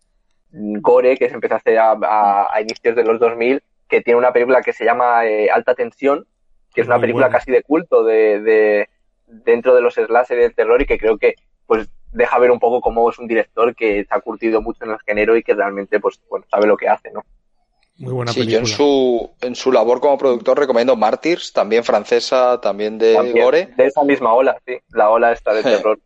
[0.51, 4.19] Gore, que se empezó a hacer a, a- a inicios de los 2000, que tiene
[4.19, 6.27] una película que se llama eh, Alta Tensión,
[6.73, 7.39] que es una Muy película buena.
[7.39, 8.89] casi de culto de, de
[9.25, 11.33] dentro de los slasher y del terror y que creo que
[11.65, 14.91] pues deja ver un poco cómo es un director que se ha curtido mucho en
[14.91, 17.23] el género y que realmente pues bueno sabe lo que hace, ¿no?
[18.01, 22.59] Muy buena Sí, yo en su, en su labor como productor recomiendo Martyrs, también francesa,
[22.59, 23.69] también de También, Gore.
[23.77, 25.99] De esa misma ola, sí, la ola esta de terror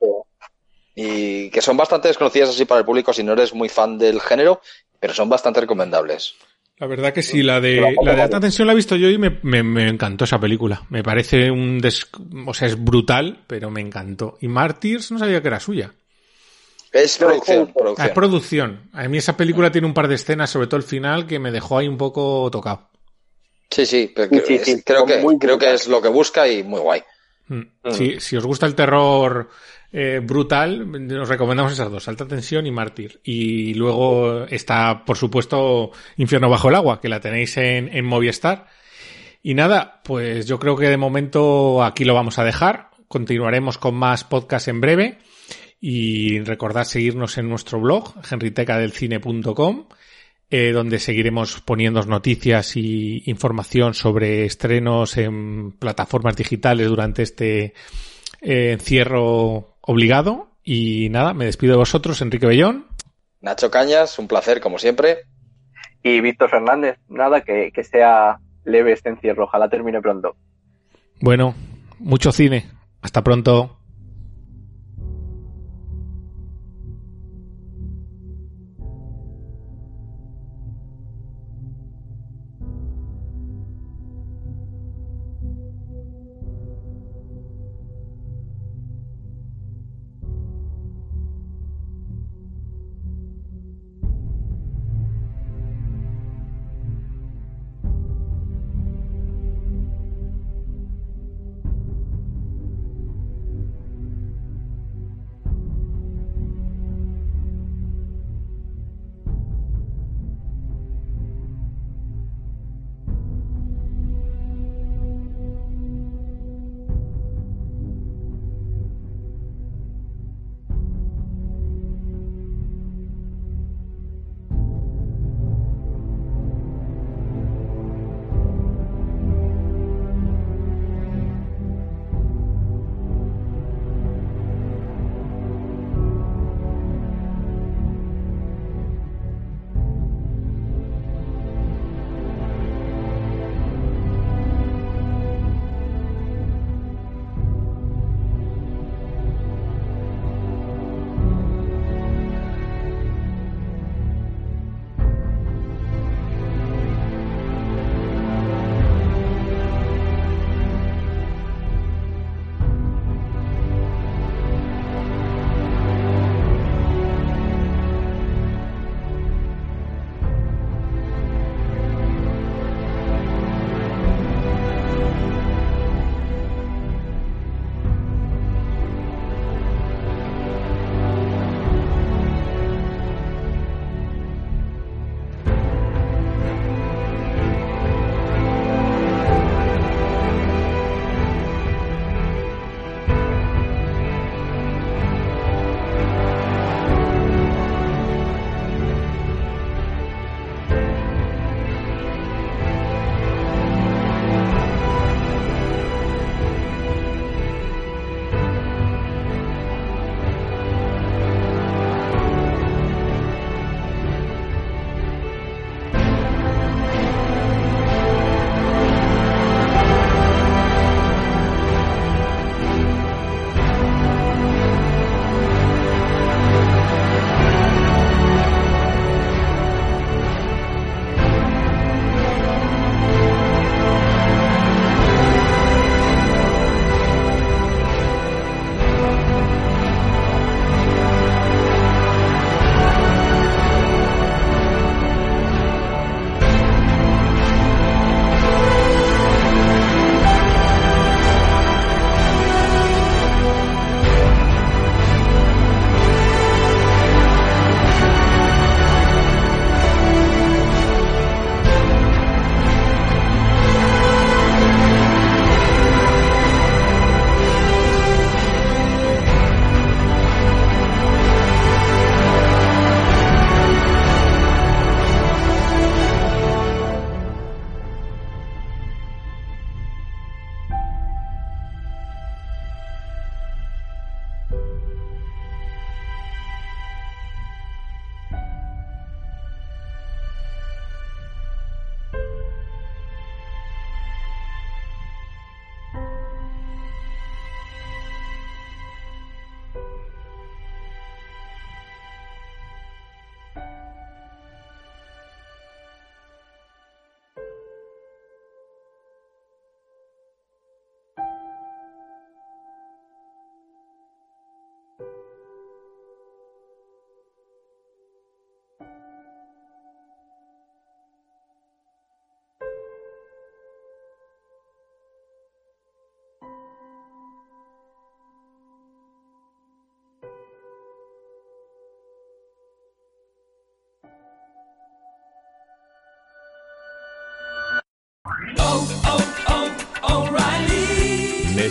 [0.95, 4.21] y que son bastante desconocidas así para el público si no eres muy fan del
[4.21, 4.61] género,
[4.99, 6.35] pero son bastante recomendables.
[6.77, 9.17] La verdad que sí, la de, la de alta tensión la he visto yo y
[9.17, 10.83] me, me, me encantó esa película.
[10.89, 12.09] Me parece un des...
[12.45, 14.37] o sea, es brutal, pero me encantó.
[14.41, 15.93] Y Martyrs no sabía que era suya.
[16.95, 18.07] Es producción, Ah, producción.
[18.07, 18.89] es producción.
[18.93, 21.51] A mí esa película tiene un par de escenas, sobre todo el final, que me
[21.51, 22.89] dejó ahí un poco tocado.
[23.69, 25.81] Sí, sí, pero Sí, que- sí, es- sí, creo, que, muy creo que brutales.
[25.81, 27.01] es lo que busca y muy guay.
[27.47, 27.61] Mm.
[27.91, 29.49] Sí, si os gusta el terror
[29.91, 30.89] eh, brutal,
[31.21, 33.21] os recomendamos esas dos, Alta Tensión y Mártir.
[33.23, 38.67] Y luego está, por supuesto, Infierno Bajo el Agua, que la tenéis en, en Movistar.
[39.43, 42.89] Y nada, pues yo creo que de momento aquí lo vamos a dejar.
[43.07, 45.19] Continuaremos con más podcast en breve.
[45.87, 49.85] Y recordad seguirnos en nuestro blog, henritecadelcine.com,
[50.49, 57.75] eh, donde seguiremos poniendo noticias y información sobre estrenos en plataformas digitales durante este
[58.41, 60.47] eh, encierro obligado.
[60.63, 62.87] Y nada, me despido de vosotros, Enrique Bellón.
[63.41, 65.19] Nacho Cañas, un placer como siempre.
[66.01, 70.35] Y Víctor Fernández, nada, que, que sea leve este encierro, ojalá termine pronto.
[71.21, 71.53] Bueno,
[71.99, 72.71] mucho cine.
[73.03, 73.77] Hasta pronto.